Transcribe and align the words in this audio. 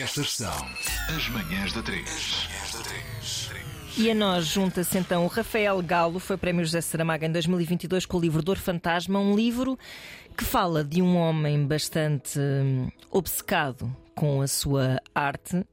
Estas 0.00 0.32
são 0.32 0.68
as 1.14 1.28
manhãs 1.28 1.72
da 1.72 1.80
3. 1.80 2.02
As 2.02 2.48
manhãs 2.48 2.72
da 2.72 2.80
3. 2.80 3.50
E 3.96 4.10
a 4.10 4.14
nós 4.14 4.46
junta-se 4.46 4.98
então 4.98 5.24
o 5.24 5.28
Rafael 5.28 5.80
Galo, 5.80 6.18
foi 6.18 6.36
Prémio 6.36 6.64
José 6.64 6.80
Saramago 6.80 7.24
em 7.24 7.30
2022 7.30 8.04
com 8.04 8.16
o 8.16 8.20
livro 8.20 8.42
Dor 8.42 8.56
Fantasma, 8.56 9.20
um 9.20 9.36
livro 9.36 9.78
que 10.36 10.44
fala 10.44 10.82
de 10.82 11.00
um 11.00 11.16
homem 11.16 11.64
bastante 11.64 12.40
hum, 12.40 12.88
obcecado 13.08 13.94
com 14.16 14.42
a 14.42 14.48
sua 14.48 15.00
arte. 15.14 15.64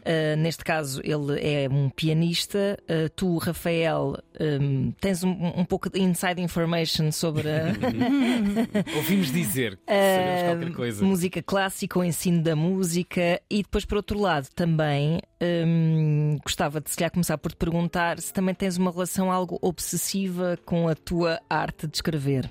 Uh, 0.00 0.36
neste 0.38 0.64
caso, 0.64 1.00
ele 1.04 1.38
é 1.40 1.68
um 1.68 1.88
pianista. 1.90 2.78
Uh, 2.82 3.08
tu, 3.10 3.36
Rafael, 3.38 4.16
um, 4.40 4.92
tens 5.00 5.22
um, 5.22 5.30
um, 5.30 5.64
pouco 5.64 5.90
de 5.90 6.00
inside 6.00 6.40
information 6.40 7.12
sobre 7.12 7.48
a... 7.48 7.66
Ouvimos 8.96 9.30
dizer 9.30 9.76
que 9.76 9.92
sabemos 9.92 10.42
qualquer 10.42 10.76
coisa. 10.76 11.04
Música 11.04 11.42
clássica, 11.42 11.98
o 11.98 12.04
ensino 12.04 12.42
da 12.42 12.56
música. 12.56 13.40
E 13.50 13.62
depois, 13.62 13.84
por 13.84 13.96
outro 13.96 14.18
lado, 14.18 14.48
também 14.54 15.20
um, 15.40 16.38
gostava 16.42 16.80
de 16.80 16.90
se 16.90 16.96
calhar 16.96 17.10
começar 17.10 17.38
por 17.38 17.52
te 17.52 17.56
perguntar 17.56 18.18
se 18.20 18.32
também 18.32 18.54
tens 18.54 18.76
uma 18.76 18.90
relação 18.90 19.30
algo 19.30 19.58
obsessiva 19.60 20.58
com 20.64 20.88
a 20.88 20.94
tua 20.94 21.40
arte 21.48 21.86
de 21.86 21.96
escrever. 21.96 22.50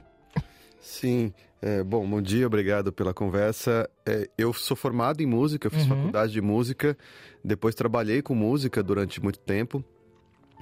Sim. 0.80 1.34
É, 1.62 1.84
bom, 1.84 2.08
bom 2.10 2.22
dia, 2.22 2.48
obrigado 2.48 2.92
pela 2.92 3.14
conversa. 3.14 3.90
É, 4.06 4.30
eu 4.38 4.54
sou 4.54 4.78
formado 4.78 5.22
em 5.22 5.26
música, 5.26 5.70
fiz 5.70 5.84
uhum. 5.84 5.90
faculdade 5.90 6.32
de 6.32 6.42
música, 6.42 6.98
depois 7.44 7.76
trabalhei 7.76 8.22
com 8.22 8.34
música 8.34 8.82
durante 8.82 9.22
muito 9.22 9.40
tempo, 9.40 9.84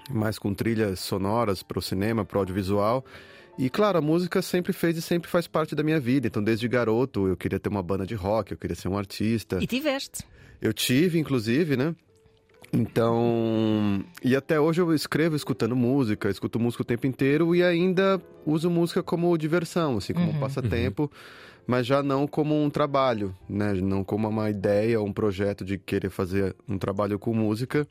mais 0.09 0.39
com 0.39 0.53
trilhas 0.53 0.99
sonoras 0.99 1.61
para 1.61 1.77
o 1.77 1.81
cinema, 1.81 2.25
para 2.25 2.38
o 2.38 2.39
audiovisual. 2.39 3.05
E 3.59 3.70
claro, 3.70 3.99
a 3.99 4.02
música 4.02 4.41
sempre 4.41 4.73
fez 4.73 4.98
e 4.98 5.02
sempre 5.02 5.30
faz 5.30 5.48
parte 5.48 5.75
da 5.75 5.84
minha 5.84 5.99
vida. 5.99 6.27
Então, 6.27 6.44
desde 6.44 6.67
garoto, 6.67 7.27
eu 7.27 7.38
queria 7.38 7.59
ter 7.59 7.70
uma 7.70 7.81
banda 7.81 8.05
de 8.05 8.16
rock, 8.16 8.52
eu 8.52 8.58
queria 8.58 8.75
ser 8.75 8.88
um 8.88 8.97
artista. 8.97 9.59
E 9.61 9.67
tiveste? 9.67 10.23
Eu 10.61 10.73
tive, 10.73 11.20
inclusive, 11.20 11.77
né? 11.77 11.95
Então, 12.71 14.03
e 14.23 14.36
até 14.36 14.59
hoje 14.59 14.81
eu 14.81 14.94
escrevo 14.94 15.36
escutando 15.36 15.75
música, 15.75 16.30
escuto 16.30 16.59
música 16.59 16.83
o 16.83 16.86
tempo 16.86 17.08
inteiro 17.08 17.55
e 17.55 17.64
ainda 17.64 18.22
uso 18.45 18.69
música 18.69 19.02
como 19.02 19.38
diversão, 19.38 19.97
assim, 19.97 20.14
como 20.14 20.31
uhum, 20.31 20.36
um 20.36 20.39
passatempo, 20.39 21.03
uhum. 21.03 21.09
mas 21.66 21.88
já 21.88 22.03
não 22.03 22.27
como 22.27 22.61
um 22.61 22.69
trabalho, 22.69 23.33
né? 23.47 23.73
Não 23.73 24.03
como 24.03 24.27
uma 24.27 24.49
ideia 24.49 24.99
ou 24.99 25.08
um 25.08 25.14
projeto 25.14 25.64
de 25.64 25.77
querer 25.77 26.09
fazer 26.09 26.55
um 26.67 26.77
trabalho 26.77 27.17
com 27.17 27.33
música. 27.33 27.88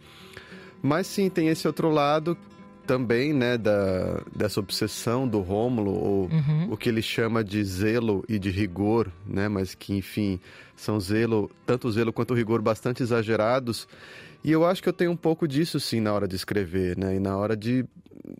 Mas 0.82 1.06
sim, 1.06 1.30
tem 1.30 1.48
esse 1.48 1.66
outro 1.66 1.88
lado 1.90 2.36
também, 2.86 3.32
né, 3.32 3.58
da, 3.58 4.22
dessa 4.34 4.60
obsessão 4.60 5.26
do 5.26 5.40
Rômulo, 5.40 5.92
ou 5.92 6.30
uhum. 6.30 6.68
o 6.70 6.76
que 6.76 6.88
ele 6.88 7.02
chama 7.02 7.42
de 7.42 7.62
zelo 7.64 8.24
e 8.28 8.38
de 8.38 8.48
rigor, 8.48 9.10
né, 9.26 9.48
mas 9.48 9.74
que, 9.74 9.92
enfim, 9.92 10.38
são 10.76 11.00
zelo, 11.00 11.50
tanto 11.66 11.90
zelo 11.90 12.12
quanto 12.12 12.32
rigor 12.32 12.62
bastante 12.62 13.02
exagerados. 13.02 13.88
E 14.46 14.52
eu 14.52 14.64
acho 14.64 14.80
que 14.80 14.88
eu 14.88 14.92
tenho 14.92 15.10
um 15.10 15.16
pouco 15.16 15.48
disso, 15.48 15.80
sim, 15.80 16.00
na 16.00 16.12
hora 16.12 16.28
de 16.28 16.36
escrever, 16.36 16.96
né, 16.96 17.16
e 17.16 17.18
na 17.18 17.36
hora 17.36 17.56
de, 17.56 17.84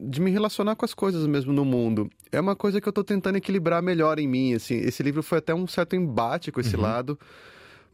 de 0.00 0.20
me 0.20 0.30
relacionar 0.30 0.76
com 0.76 0.84
as 0.84 0.94
coisas 0.94 1.26
mesmo 1.26 1.52
no 1.52 1.64
mundo. 1.64 2.08
É 2.30 2.38
uma 2.38 2.54
coisa 2.54 2.80
que 2.80 2.86
eu 2.86 2.92
estou 2.92 3.02
tentando 3.02 3.38
equilibrar 3.38 3.82
melhor 3.82 4.20
em 4.20 4.28
mim, 4.28 4.54
assim. 4.54 4.76
Esse 4.76 5.02
livro 5.02 5.20
foi 5.20 5.38
até 5.38 5.52
um 5.52 5.66
certo 5.66 5.96
embate 5.96 6.52
com 6.52 6.60
esse 6.60 6.76
uhum. 6.76 6.82
lado, 6.82 7.18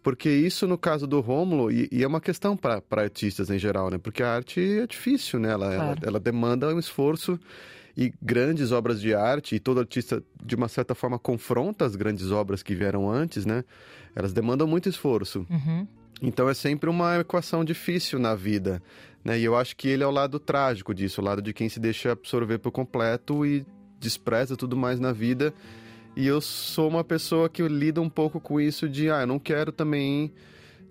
porque 0.02 0.28
isso, 0.28 0.66
no 0.66 0.76
caso 0.76 1.06
do 1.06 1.20
Rômulo, 1.20 1.72
e, 1.72 1.88
e 1.90 2.02
é 2.02 2.06
uma 2.06 2.20
questão 2.20 2.54
para 2.54 2.82
artistas 2.90 3.48
em 3.48 3.58
geral, 3.58 3.88
né? 3.88 3.96
Porque 3.96 4.22
a 4.22 4.34
arte 4.34 4.60
é 4.60 4.86
difícil, 4.86 5.40
né? 5.40 5.50
Ela, 5.50 5.74
claro. 5.74 5.82
ela, 5.82 5.96
ela 6.02 6.20
demanda 6.20 6.68
um 6.68 6.78
esforço 6.78 7.40
e 7.96 8.12
grandes 8.20 8.72
obras 8.72 9.00
de 9.00 9.14
arte, 9.14 9.54
e 9.54 9.58
todo 9.58 9.80
artista, 9.80 10.22
de 10.44 10.54
uma 10.54 10.68
certa 10.68 10.94
forma, 10.94 11.18
confronta 11.18 11.86
as 11.86 11.96
grandes 11.96 12.30
obras 12.30 12.62
que 12.62 12.74
vieram 12.74 13.10
antes, 13.10 13.46
né? 13.46 13.64
Elas 14.14 14.34
demandam 14.34 14.66
muito 14.66 14.86
esforço. 14.86 15.46
Uhum. 15.48 15.86
Então 16.22 16.48
é 16.48 16.54
sempre 16.54 16.88
uma 16.88 17.18
equação 17.18 17.64
difícil 17.64 18.18
na 18.18 18.34
vida, 18.34 18.80
né? 19.24 19.38
E 19.38 19.44
eu 19.44 19.56
acho 19.56 19.76
que 19.76 19.88
ele 19.88 20.04
é 20.04 20.06
o 20.06 20.10
lado 20.10 20.38
trágico 20.38 20.94
disso, 20.94 21.20
o 21.20 21.24
lado 21.24 21.42
de 21.42 21.52
quem 21.52 21.68
se 21.68 21.80
deixa 21.80 22.12
absorver 22.12 22.58
por 22.58 22.70
completo 22.70 23.44
e 23.44 23.66
despreza 23.98 24.56
tudo 24.56 24.76
mais 24.76 25.00
na 25.00 25.12
vida 25.12 25.52
e 26.14 26.26
eu 26.26 26.40
sou 26.40 26.88
uma 26.88 27.02
pessoa 27.02 27.48
que 27.48 27.62
lida 27.62 28.00
um 28.00 28.08
pouco 28.08 28.38
com 28.38 28.60
isso 28.60 28.88
de, 28.88 29.10
ah, 29.10 29.22
eu 29.22 29.26
não 29.26 29.38
quero 29.38 29.72
também 29.72 30.32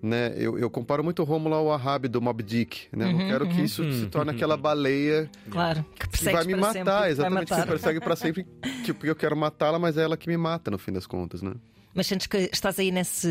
né? 0.02 0.34
Eu, 0.36 0.58
eu 0.58 0.68
comparo 0.68 1.04
muito 1.04 1.22
o 1.22 1.24
Rômulo 1.24 1.54
ao 1.54 1.72
Ahab 1.72 2.08
do 2.08 2.20
Mob 2.20 2.42
Dick, 2.42 2.88
né? 2.90 3.06
Uhum, 3.06 3.12
não 3.12 3.28
quero 3.28 3.48
que 3.48 3.62
isso 3.62 3.84
uhum, 3.84 3.92
se 3.92 4.06
torne 4.06 4.32
aquela 4.32 4.56
baleia 4.56 5.30
claro, 5.48 5.86
que, 5.94 6.08
que 6.08 6.24
vai 6.24 6.44
me 6.44 6.56
matar, 6.56 6.72
sempre, 6.72 7.10
exatamente, 7.10 7.50
matar. 7.50 7.62
que 7.62 7.68
persegue 7.68 8.00
para 8.00 8.16
sempre, 8.16 8.46
que, 8.84 8.92
porque 8.92 9.08
eu 9.08 9.14
quero 9.14 9.36
matá-la, 9.36 9.78
mas 9.78 9.96
é 9.96 10.02
ela 10.02 10.16
que 10.16 10.28
me 10.28 10.36
mata 10.36 10.72
no 10.72 10.78
fim 10.78 10.90
das 10.90 11.06
contas, 11.06 11.40
né? 11.40 11.54
Mas 11.94 12.06
sentes 12.06 12.26
que 12.26 12.48
estás 12.52 12.78
aí 12.78 12.90
nesse 12.90 13.28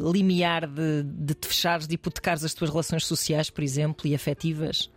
limiar 0.00 0.66
de, 0.66 1.02
de 1.02 1.34
te 1.34 1.48
fechares, 1.48 1.86
de 1.88 1.94
hipotecares 1.94 2.44
as 2.44 2.54
tuas 2.54 2.70
relações 2.70 3.04
sociais, 3.04 3.50
por 3.50 3.64
exemplo, 3.64 4.06
e 4.06 4.14
afetivas? 4.14 4.90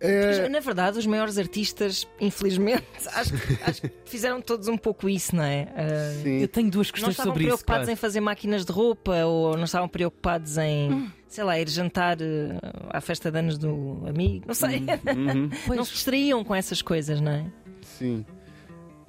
É... 0.00 0.48
Na 0.48 0.60
verdade, 0.60 0.98
os 0.98 1.06
maiores 1.06 1.38
artistas, 1.38 2.06
infelizmente, 2.20 2.84
acho, 3.14 3.32
acho, 3.64 3.82
que 3.82 3.92
fizeram 4.04 4.40
todos 4.40 4.68
um 4.68 4.76
pouco 4.76 5.08
isso, 5.08 5.34
não 5.34 5.44
é? 5.44 5.62
Uh, 5.62 6.22
Sim. 6.22 6.40
Eu 6.40 6.48
tenho 6.48 6.70
duas 6.70 6.90
questões 6.90 7.16
sobre 7.16 7.44
isso. 7.44 7.48
Não 7.48 7.54
estavam 7.54 7.64
preocupados 7.64 7.88
em 7.88 7.96
fazer 7.96 8.20
máquinas 8.20 8.64
de 8.64 8.72
roupa 8.72 9.24
ou 9.24 9.56
não 9.56 9.64
estavam 9.64 9.88
preocupados 9.88 10.58
em, 10.58 10.92
hum. 10.92 11.10
sei 11.26 11.44
lá, 11.44 11.58
ir 11.58 11.68
jantar 11.68 12.18
uh, 12.18 12.58
à 12.90 13.00
festa 13.00 13.30
de 13.30 13.38
anos 13.38 13.56
do 13.56 14.02
amigo, 14.06 14.44
não 14.46 14.54
sei. 14.54 14.80
Uhum. 14.80 15.50
não 15.74 15.84
se 15.84 15.92
distraíam 15.92 16.44
com 16.44 16.54
essas 16.54 16.82
coisas, 16.82 17.20
não 17.20 17.32
é? 17.32 17.46
Sim. 17.82 18.26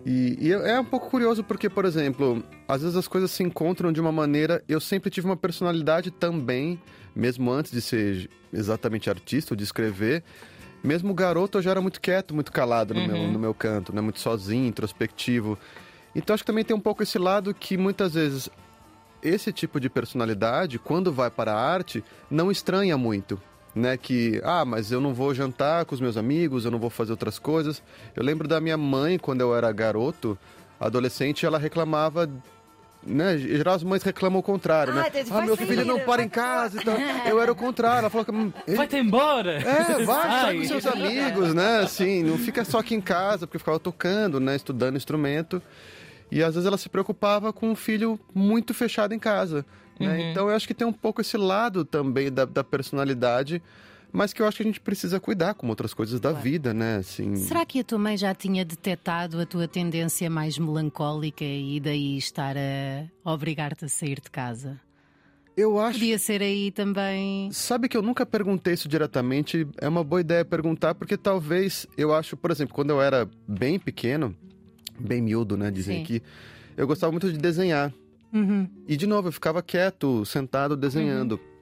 E, 0.05 0.37
e, 0.39 0.51
é 0.51 0.79
um 0.79 0.85
pouco 0.85 1.09
curioso 1.09 1.43
porque, 1.43 1.69
por 1.69 1.83
exemplo, 1.83 2.43
às 2.67 2.81
vezes 2.81 2.95
as 2.95 3.07
coisas 3.07 3.31
se 3.31 3.41
encontram 3.41 3.91
de 3.91 3.99
uma 3.99 4.11
maneira. 4.11 4.63
Eu 4.67 4.79
sempre 4.79 5.09
tive 5.09 5.25
uma 5.25 5.35
personalidade 5.35 6.11
também, 6.11 6.79
mesmo 7.15 7.51
antes 7.51 7.71
de 7.71 7.81
ser 7.81 8.29
exatamente 8.53 9.09
artista 9.09 9.53
ou 9.53 9.57
de 9.57 9.63
escrever 9.63 10.23
mesmo 10.85 11.13
garoto, 11.13 11.57
eu 11.57 11.61
já 11.61 11.71
era 11.71 11.81
muito 11.81 11.99
quieto, 11.99 12.33
muito 12.33 12.51
calado 12.51 12.93
no, 12.93 13.01
uhum. 13.01 13.07
meu, 13.07 13.27
no 13.27 13.39
meu 13.39 13.53
canto, 13.53 13.93
né? 13.93 14.01
Muito 14.01 14.19
sozinho, 14.19 14.67
introspectivo. 14.67 15.57
Então 16.15 16.33
acho 16.33 16.43
que 16.43 16.47
também 16.47 16.63
tem 16.63 16.75
um 16.75 16.79
pouco 16.79 17.03
esse 17.03 17.17
lado 17.17 17.53
que 17.53 17.77
muitas 17.77 18.13
vezes 18.13 18.49
esse 19.21 19.51
tipo 19.51 19.79
de 19.79 19.89
personalidade, 19.89 20.77
quando 20.77 21.11
vai 21.11 21.29
para 21.29 21.53
a 21.53 21.59
arte, 21.59 22.03
não 22.29 22.51
estranha 22.51 22.97
muito. 22.97 23.41
Né, 23.75 23.97
que, 23.97 24.39
ah, 24.45 24.63
mas 24.63 24.89
eu 24.89 25.01
não 25.01 25.13
vou 25.13 25.33
jantar 25.33 25.83
com 25.83 25.93
os 25.93 25.99
meus 25.99 26.15
amigos, 26.15 26.63
eu 26.63 26.71
não 26.71 26.79
vou 26.79 26.89
fazer 26.89 27.11
outras 27.11 27.37
coisas. 27.37 27.83
Eu 28.15 28.23
lembro 28.23 28.47
da 28.47 28.61
minha 28.61 28.77
mãe, 28.77 29.19
quando 29.19 29.41
eu 29.41 29.53
era 29.53 29.69
garoto, 29.73 30.37
adolescente, 30.79 31.45
ela 31.45 31.57
reclamava 31.57 32.29
né? 33.05 33.37
Geral, 33.37 33.75
as 33.75 33.83
mães 33.83 34.01
reclamam 34.01 34.39
o 34.39 34.43
contrário, 34.43 34.91
ah, 34.93 34.95
né? 34.95 35.11
Ah, 35.29 35.41
meu 35.41 35.55
filho 35.55 35.85
não 35.85 35.99
para 35.99 36.23
em 36.23 36.29
casa 36.29 36.81
e 36.81 36.83
tal. 36.83 36.97
Eu 37.27 37.39
era 37.39 37.51
o 37.51 37.55
contrário. 37.55 37.99
Ela 37.99 38.09
falou 38.09 38.25
que. 38.25 38.31
Hum, 38.31 38.51
vai-te 38.75 38.97
embora! 38.97 39.61
É, 39.61 40.03
vai, 40.03 40.29
sai 40.41 40.57
com 40.57 40.63
seus 40.65 40.87
amigos, 40.87 41.53
né? 41.53 41.79
Assim, 41.79 42.23
não 42.23 42.37
fica 42.37 42.65
só 42.65 42.79
aqui 42.79 42.95
em 42.95 43.01
casa, 43.01 43.45
porque 43.45 43.59
ficava 43.59 43.79
tocando, 43.79 44.39
né? 44.39 44.55
Estudando 44.55 44.97
instrumento. 44.97 45.61
E 46.31 46.41
às 46.41 46.55
vezes 46.55 46.65
ela 46.65 46.77
se 46.77 46.89
preocupava 46.89 47.53
com 47.53 47.69
um 47.69 47.75
filho 47.75 48.19
muito 48.33 48.73
fechado 48.73 49.13
em 49.13 49.19
casa. 49.19 49.63
Né? 49.99 50.07
Uhum. 50.07 50.31
Então 50.31 50.49
eu 50.49 50.55
acho 50.55 50.67
que 50.67 50.73
tem 50.73 50.85
um 50.85 50.93
pouco 50.93 51.21
esse 51.21 51.37
lado 51.37 51.85
também 51.85 52.31
da, 52.31 52.45
da 52.45 52.63
personalidade 52.63 53.61
mas 54.15 54.31
que 54.31 54.41
eu 54.41 54.47
acho 54.47 54.57
que 54.57 54.63
a 54.63 54.65
gente 54.65 54.79
precisa 54.79 55.19
cuidar 55.19 55.53
como 55.55 55.73
outras 55.73 55.93
coisas 55.93 56.21
da 56.21 56.29
claro. 56.29 56.43
vida, 56.43 56.73
né? 56.73 56.97
Assim... 56.97 57.35
Será 57.35 57.65
que 57.65 57.81
a 57.81 57.83
tua 57.83 57.99
mãe 57.99 58.15
já 58.15 58.33
tinha 58.33 58.63
detectado 58.63 59.41
a 59.41 59.45
tua 59.45 59.67
tendência 59.67 60.29
mais 60.29 60.57
melancólica 60.57 61.43
e 61.43 61.81
daí 61.81 62.17
estar 62.17 62.55
a 62.55 63.31
obrigar-te 63.33 63.83
a 63.83 63.89
sair 63.89 64.21
de 64.21 64.31
casa? 64.31 64.79
Eu 65.57 65.79
acho. 65.79 65.99
Podia 65.99 66.17
ser 66.17 66.41
aí 66.41 66.71
também. 66.71 67.49
Sabe 67.51 67.89
que 67.89 67.95
eu 67.95 68.01
nunca 68.01 68.25
perguntei 68.25 68.73
isso 68.73 68.87
diretamente. 68.87 69.67
É 69.77 69.87
uma 69.87 70.03
boa 70.03 70.21
ideia 70.21 70.45
perguntar, 70.45 70.95
porque 70.95 71.17
talvez 71.17 71.85
eu 71.97 72.13
acho, 72.13 72.37
por 72.37 72.51
exemplo, 72.51 72.73
quando 72.73 72.91
eu 72.91 73.01
era 73.01 73.29
bem 73.47 73.77
pequeno, 73.77 74.35
bem 74.97 75.21
miúdo, 75.21 75.57
né? 75.57 75.71
Dizem 75.71 76.01
aqui, 76.01 76.21
eu 76.75 76.87
gostava 76.87 77.11
muito 77.11 77.31
de 77.31 77.37
desenhar. 77.37 77.93
Uhum. 78.35 78.69
E 78.85 78.97
de 78.97 79.07
novo, 79.07 79.29
eu 79.29 79.31
ficava 79.31 79.61
quieto, 79.61 80.25
sentado, 80.25 80.75
desenhando. 80.75 81.33
Uhum. 81.33 81.55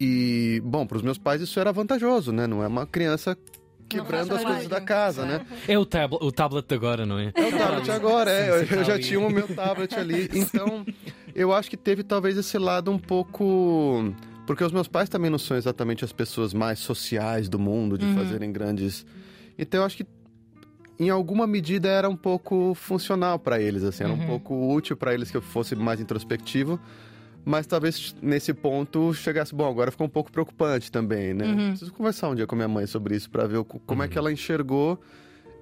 E, 0.00 0.62
bom, 0.64 0.86
para 0.86 0.96
os 0.96 1.02
meus 1.02 1.18
pais 1.18 1.42
isso 1.42 1.58
era 1.58 1.72
vantajoso, 1.72 2.30
né? 2.30 2.46
Não 2.46 2.62
é 2.62 2.68
uma 2.68 2.86
criança 2.86 3.36
quebrando 3.88 4.34
as 4.34 4.44
coisas 4.44 4.68
da 4.68 4.80
casa, 4.80 5.24
né? 5.24 5.44
É 5.66 5.76
o, 5.76 5.84
tab 5.84 6.12
o 6.12 6.30
tablet 6.30 6.68
de 6.68 6.74
agora, 6.74 7.04
não 7.04 7.18
é? 7.18 7.32
É 7.34 7.48
o 7.48 7.58
tablet 7.58 7.90
agora, 7.90 8.30
é. 8.30 8.48
Eu, 8.50 8.78
eu 8.78 8.84
já 8.84 8.98
tinha 8.98 9.18
o 9.18 9.28
meu 9.28 9.48
tablet 9.48 9.92
ali. 9.96 10.28
Então, 10.38 10.86
eu 11.34 11.52
acho 11.52 11.68
que 11.68 11.76
teve 11.76 12.04
talvez 12.04 12.36
esse 12.36 12.56
lado 12.58 12.92
um 12.92 12.98
pouco. 12.98 14.14
Porque 14.46 14.62
os 14.62 14.72
meus 14.72 14.86
pais 14.86 15.08
também 15.08 15.30
não 15.30 15.38
são 15.38 15.56
exatamente 15.56 16.04
as 16.04 16.12
pessoas 16.12 16.54
mais 16.54 16.78
sociais 16.78 17.48
do 17.48 17.58
mundo, 17.58 17.98
de 17.98 18.06
uhum. 18.06 18.14
fazerem 18.14 18.52
grandes. 18.52 19.04
Então, 19.58 19.80
eu 19.80 19.86
acho 19.86 19.96
que 19.96 20.06
em 20.98 21.10
alguma 21.10 21.46
medida 21.46 21.88
era 21.88 22.08
um 22.08 22.16
pouco 22.16 22.74
funcional 22.74 23.38
para 23.38 23.60
eles, 23.60 23.84
assim, 23.84 24.04
era 24.04 24.12
uhum. 24.12 24.22
um 24.22 24.26
pouco 24.26 24.74
útil 24.74 24.96
para 24.96 25.14
eles 25.14 25.30
que 25.30 25.36
eu 25.36 25.42
fosse 25.42 25.74
mais 25.76 26.00
introspectivo 26.00 26.80
mas 27.48 27.66
talvez 27.66 28.14
nesse 28.20 28.52
ponto 28.52 29.14
chegasse, 29.14 29.54
bom, 29.54 29.66
agora 29.66 29.90
ficou 29.90 30.06
um 30.06 30.10
pouco 30.10 30.30
preocupante 30.30 30.92
também, 30.92 31.32
né? 31.32 31.46
Uhum. 31.46 31.68
Preciso 31.70 31.92
conversar 31.94 32.28
um 32.28 32.34
dia 32.34 32.46
com 32.46 32.54
minha 32.54 32.68
mãe 32.68 32.86
sobre 32.86 33.16
isso 33.16 33.30
para 33.30 33.46
ver 33.46 33.64
como 33.64 33.82
uhum. 33.88 34.02
é 34.02 34.08
que 34.08 34.18
ela 34.18 34.30
enxergou 34.30 35.00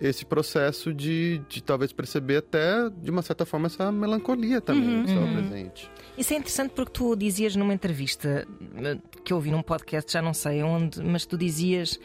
esse 0.01 0.25
processo 0.25 0.93
de, 0.93 1.41
de 1.49 1.63
talvez 1.63 1.93
perceber 1.93 2.39
até, 2.39 2.91
de 2.91 3.09
uma 3.09 3.23
certa 3.23 3.47
forma, 3.47 3.67
essa 3.67 3.93
melancolia 3.93 4.61
também 4.61 5.05
que 5.05 5.11
estava 5.11 5.33
presente. 5.33 5.91
Isso 6.19 6.35
é 6.35 6.37
interessante 6.37 6.73
porque 6.75 6.91
tu 6.91 7.15
dizias 7.15 7.55
numa 7.55 7.73
entrevista 7.73 8.47
eh, 8.77 8.99
que 9.25 9.33
eu 9.33 9.37
ouvi 9.37 9.53
num 9.53 9.63
podcast, 9.63 10.13
já 10.13 10.21
não 10.21 10.35
sei 10.35 10.65
onde, 10.65 11.01
mas 11.03 11.25
tu 11.25 11.39
dizias 11.39 12.01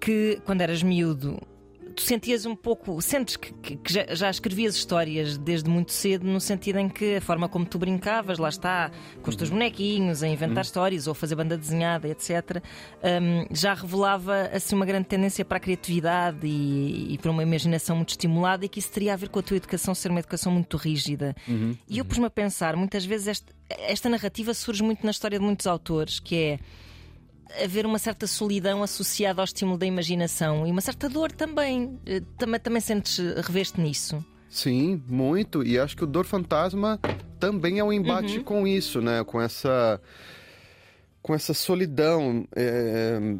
que 0.00 0.40
quando 0.44 0.62
eras 0.62 0.82
miúdo 0.82 1.40
tu 1.92 2.02
sentias 2.02 2.44
um 2.46 2.56
pouco, 2.56 3.00
sentes 3.00 3.36
que, 3.36 3.52
que- 3.54 3.76
que 3.76 3.92
já, 3.92 4.06
já 4.14 4.30
escrevias 4.30 4.74
histórias 4.74 5.36
desde 5.38 5.68
muito 5.70 5.92
cedo, 5.92 6.26
no 6.26 6.40
sentido 6.40 6.78
em 6.78 6.88
que 6.88 7.16
a 7.16 7.20
forma 7.20 7.48
como 7.48 7.64
tu 7.66 7.78
brincavas, 7.78 8.38
lá 8.38 8.48
está, 8.48 8.90
com 9.22 9.30
os 9.30 9.36
teus 9.36 9.50
bonequinhos, 9.50 10.22
a 10.22 10.28
inventar 10.28 10.64
histórias 10.64 11.06
ou 11.06 11.14
fazer 11.14 11.34
banda 11.36 11.56
desenhada, 11.56 12.08
etc., 12.08 12.62
hum, 13.02 13.46
já 13.50 13.74
revelava 13.74 14.50
assim 14.52 14.74
uma 14.74 14.86
grande 14.86 15.06
tendência 15.06 15.44
para 15.44 15.58
a 15.58 15.60
criatividade 15.60 16.46
e, 16.46 17.14
e 17.14 17.18
para 17.18 17.30
uma 17.30 17.42
imaginação 17.42 17.96
muito 17.96 18.10
estimulada 18.10 18.64
e 18.64 18.68
que 18.68 18.78
isso 18.78 18.90
teria 18.90 19.12
a 19.12 19.16
ver 19.16 19.28
com 19.28 19.38
a 19.38 19.42
tua 19.42 19.56
educação 19.56 19.94
ser 19.94 20.10
uma 20.10 20.20
educação 20.20 20.50
muito 20.52 20.76
rígida. 20.76 21.34
E 21.88 21.98
eu 21.98 22.04
pus-me 22.04 22.26
a 22.26 22.30
pensar, 22.30 22.74
muitas 22.76 23.04
vezes 23.04 23.28
esta, 23.28 23.52
esta 23.68 24.08
narrativa 24.08 24.52
surge 24.54 24.82
muito 24.82 25.04
na 25.04 25.10
história 25.10 25.38
de 25.38 25.44
muitos 25.44 25.66
autores, 25.66 26.18
que 26.20 26.34
é 26.36 26.58
haver 27.62 27.84
uma 27.86 27.98
certa 27.98 28.26
solidão 28.26 28.82
associada 28.82 29.40
ao 29.40 29.44
estímulo 29.44 29.76
da 29.78 29.86
imaginação 29.86 30.66
e 30.66 30.70
uma 30.70 30.80
certa 30.80 31.08
dor 31.08 31.32
também. 31.32 31.98
Eh, 32.06 32.20
Também, 32.38 32.60
também 32.60 32.80
sentes 32.80 33.18
reveste 33.44 33.80
nisso? 33.80 34.24
Sim, 34.48 35.02
muito. 35.08 35.62
E 35.62 35.78
acho 35.78 35.96
que 35.96 36.04
o 36.04 36.06
Dor 36.06 36.24
Fantasma 36.26 37.00
também 37.40 37.78
é 37.78 37.84
um 37.84 37.92
embate 37.92 38.40
com 38.40 38.66
isso, 38.66 39.00
né? 39.00 39.24
Com 39.24 39.40
essa. 39.40 40.00
Com 41.22 41.34
essa 41.34 41.54
solidão. 41.54 42.46
é, 42.54 43.36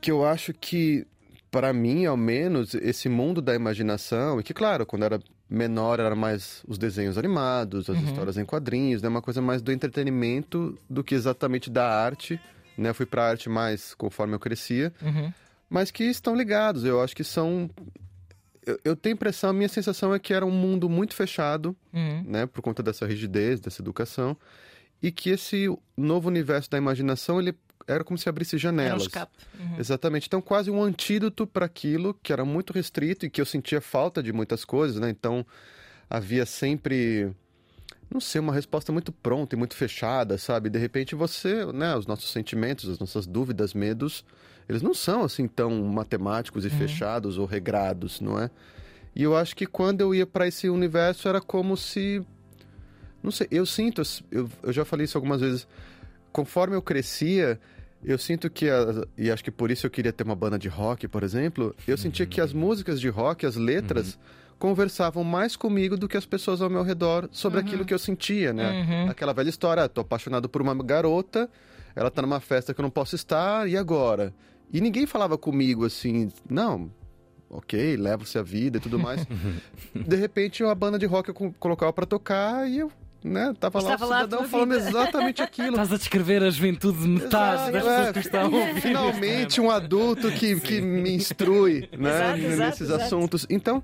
que 0.00 0.10
eu 0.10 0.24
acho 0.24 0.52
que, 0.54 1.06
para 1.50 1.72
mim, 1.72 2.06
ao 2.06 2.16
menos, 2.16 2.74
esse 2.74 3.08
mundo 3.08 3.40
da 3.42 3.54
imaginação, 3.54 4.40
e 4.40 4.42
que, 4.42 4.54
claro, 4.54 4.84
quando 4.86 5.04
era 5.04 5.20
menor 5.48 5.98
era 6.00 6.14
mais 6.14 6.62
os 6.68 6.78
desenhos 6.78 7.18
animados, 7.18 7.90
as 7.90 7.98
histórias 8.02 8.36
em 8.38 8.44
quadrinhos, 8.44 9.02
né? 9.02 9.08
Uma 9.08 9.20
coisa 9.22 9.40
mais 9.42 9.60
do 9.62 9.72
entretenimento 9.72 10.78
do 10.88 11.02
que 11.02 11.14
exatamente 11.14 11.68
da 11.70 11.86
arte, 11.88 12.38
né? 12.80 12.92
Fui 12.92 13.06
pra 13.06 13.28
arte 13.28 13.48
mais 13.48 13.94
conforme 13.94 14.34
eu 14.34 14.40
crescia. 14.40 14.92
Mas 15.68 15.90
que 15.90 16.04
estão 16.04 16.34
ligados, 16.34 16.84
eu 16.84 17.00
acho 17.00 17.14
que 17.14 17.22
são 17.22 17.70
eu, 18.66 18.78
eu 18.84 18.96
tenho 18.96 19.14
impressão, 19.14 19.50
a 19.50 19.52
minha 19.52 19.68
sensação 19.68 20.14
é 20.14 20.18
que 20.18 20.34
era 20.34 20.44
um 20.44 20.50
mundo 20.50 20.88
muito 20.88 21.14
fechado, 21.14 21.74
Uhum. 21.92 22.22
né, 22.26 22.46
por 22.46 22.60
conta 22.60 22.82
dessa 22.82 23.06
rigidez, 23.06 23.58
dessa 23.58 23.80
educação, 23.80 24.36
e 25.02 25.10
que 25.10 25.30
esse 25.30 25.66
novo 25.96 26.28
universo 26.28 26.68
da 26.70 26.76
imaginação, 26.76 27.40
ele 27.40 27.54
era 27.86 28.04
como 28.04 28.18
se 28.18 28.28
abrisse 28.28 28.54
Era 28.56 28.58
um 28.58 28.60
janelas. 28.60 29.02
escape. 29.02 29.32
Uhum. 29.58 29.76
Exatamente. 29.78 30.26
Então, 30.26 30.40
quase 30.42 30.70
um 30.70 30.82
antídoto 30.82 31.46
para 31.46 31.64
aquilo 31.66 32.14
que 32.22 32.32
era 32.32 32.44
muito 32.44 32.72
restrito 32.72 33.24
e 33.24 33.30
que 33.30 33.40
eu 33.40 33.46
sentia 33.46 33.80
falta 33.80 34.22
de 34.22 34.32
muitas 34.32 34.64
coisas, 34.64 35.00
né? 35.00 35.08
Então, 35.08 35.44
havia 36.08 36.44
sempre 36.44 37.32
não 38.12 38.20
sei, 38.20 38.40
uma 38.40 38.52
resposta 38.52 38.90
muito 38.92 39.12
pronta 39.12 39.54
e 39.54 39.58
muito 39.58 39.74
fechada, 39.76 40.36
sabe? 40.38 40.68
De 40.68 40.78
repente 40.78 41.14
você, 41.14 41.64
né, 41.72 41.96
os 41.96 42.06
nossos 42.06 42.30
sentimentos, 42.32 42.88
as 42.88 42.98
nossas 42.98 43.26
dúvidas, 43.26 43.72
medos, 43.74 44.24
eles 44.68 44.82
não 44.82 44.92
são 44.94 45.22
assim 45.24 45.46
tão 45.46 45.82
matemáticos 45.84 46.64
e 46.64 46.70
fechados 46.70 47.38
ou 47.38 47.46
regrados, 47.46 48.20
não 48.20 48.38
é? 48.38 48.50
E 49.14 49.22
eu 49.22 49.36
acho 49.36 49.54
que 49.56 49.66
quando 49.66 50.00
eu 50.00 50.14
ia 50.14 50.26
para 50.26 50.46
esse 50.46 50.68
universo 50.68 51.28
era 51.28 51.40
como 51.40 51.76
se 51.76 52.24
não 53.22 53.30
sei, 53.30 53.46
eu 53.50 53.66
sinto, 53.66 54.02
eu, 54.30 54.48
eu 54.62 54.72
já 54.72 54.84
falei 54.84 55.04
isso 55.04 55.18
algumas 55.18 55.40
vezes, 55.40 55.68
conforme 56.32 56.74
eu 56.74 56.80
crescia, 56.82 57.60
eu 58.02 58.16
sinto 58.16 58.48
que, 58.48 58.68
a- 58.70 59.06
e 59.18 59.30
acho 59.30 59.44
que 59.44 59.50
por 59.50 59.70
isso 59.70 59.84
eu 59.86 59.90
queria 59.90 60.12
ter 60.12 60.24
uma 60.24 60.34
banda 60.36 60.58
de 60.58 60.68
rock, 60.68 61.06
por 61.06 61.22
exemplo, 61.22 61.74
eu 61.86 61.98
sentia 61.98 62.24
que 62.26 62.40
as 62.40 62.52
músicas 62.52 62.98
de 63.00 63.08
rock, 63.10 63.44
as 63.44 63.56
letras, 63.56 64.18
conversavam 64.60 65.24
mais 65.24 65.56
comigo 65.56 65.96
do 65.96 66.06
que 66.06 66.16
as 66.16 66.24
pessoas 66.26 66.60
ao 66.62 66.70
meu 66.70 66.82
redor 66.84 67.28
sobre 67.32 67.58
aquilo 67.58 67.84
que 67.84 67.92
eu 67.92 67.98
sentia, 67.98 68.52
né? 68.52 69.06
Aquela 69.10 69.32
velha 69.32 69.48
história, 69.48 69.82
ah, 69.84 69.88
tô 69.88 70.02
apaixonado 70.02 70.48
por 70.48 70.60
uma 70.62 70.74
garota, 70.84 71.50
ela 71.96 72.10
tá 72.10 72.22
numa 72.22 72.38
festa 72.38 72.72
que 72.72 72.80
eu 72.80 72.82
não 72.84 72.90
posso 72.90 73.16
estar, 73.16 73.68
e 73.68 73.76
agora? 73.76 74.32
E 74.72 74.80
ninguém 74.80 75.06
falava 75.06 75.36
comigo 75.38 75.84
assim, 75.86 76.30
não, 76.48 76.90
ok, 77.48 77.96
leva-se 77.96 78.38
a 78.38 78.42
vida 78.42 78.76
e 78.76 78.80
tudo 78.80 78.98
mais. 78.98 79.26
de 79.96 80.14
repente, 80.16 80.62
uma 80.62 80.74
banda 80.74 80.98
de 80.98 81.06
rock 81.06 81.30
eu 81.30 81.34
co- 81.34 81.54
colocava 81.58 81.92
pra 81.92 82.04
tocar 82.06 82.68
e 82.70 82.78
eu, 82.80 82.92
né, 83.24 83.52
tava 83.58 83.80
lá 83.80 83.94
Estava 83.94 84.04
o 84.06 84.08
lá 84.08 84.16
cidadão 84.18 84.38
tua 84.40 84.48
falando 84.48 84.74
vida. 84.74 84.88
exatamente 84.90 85.42
aquilo. 85.42 85.70
Estás 85.70 85.92
a 85.92 85.96
descrever 85.96 86.42
a 86.42 86.50
juventude 86.50 86.98
de 87.00 87.08
metade 87.08 87.70
Exato, 87.70 87.72
das 87.72 87.84
é. 87.84 87.96
pessoas 87.96 88.12
que 88.12 88.18
estão. 88.20 88.50
Finalmente 88.80 89.60
um 89.60 89.70
adulto 89.70 90.30
que, 90.32 90.60
que 90.60 90.80
me 90.80 91.10
instrui 91.14 91.88
né, 91.98 92.10
Exato, 92.10 92.38
exato, 92.38 92.56
nesses 92.60 92.80
exato. 92.82 93.02
assuntos. 93.04 93.46
Então, 93.50 93.82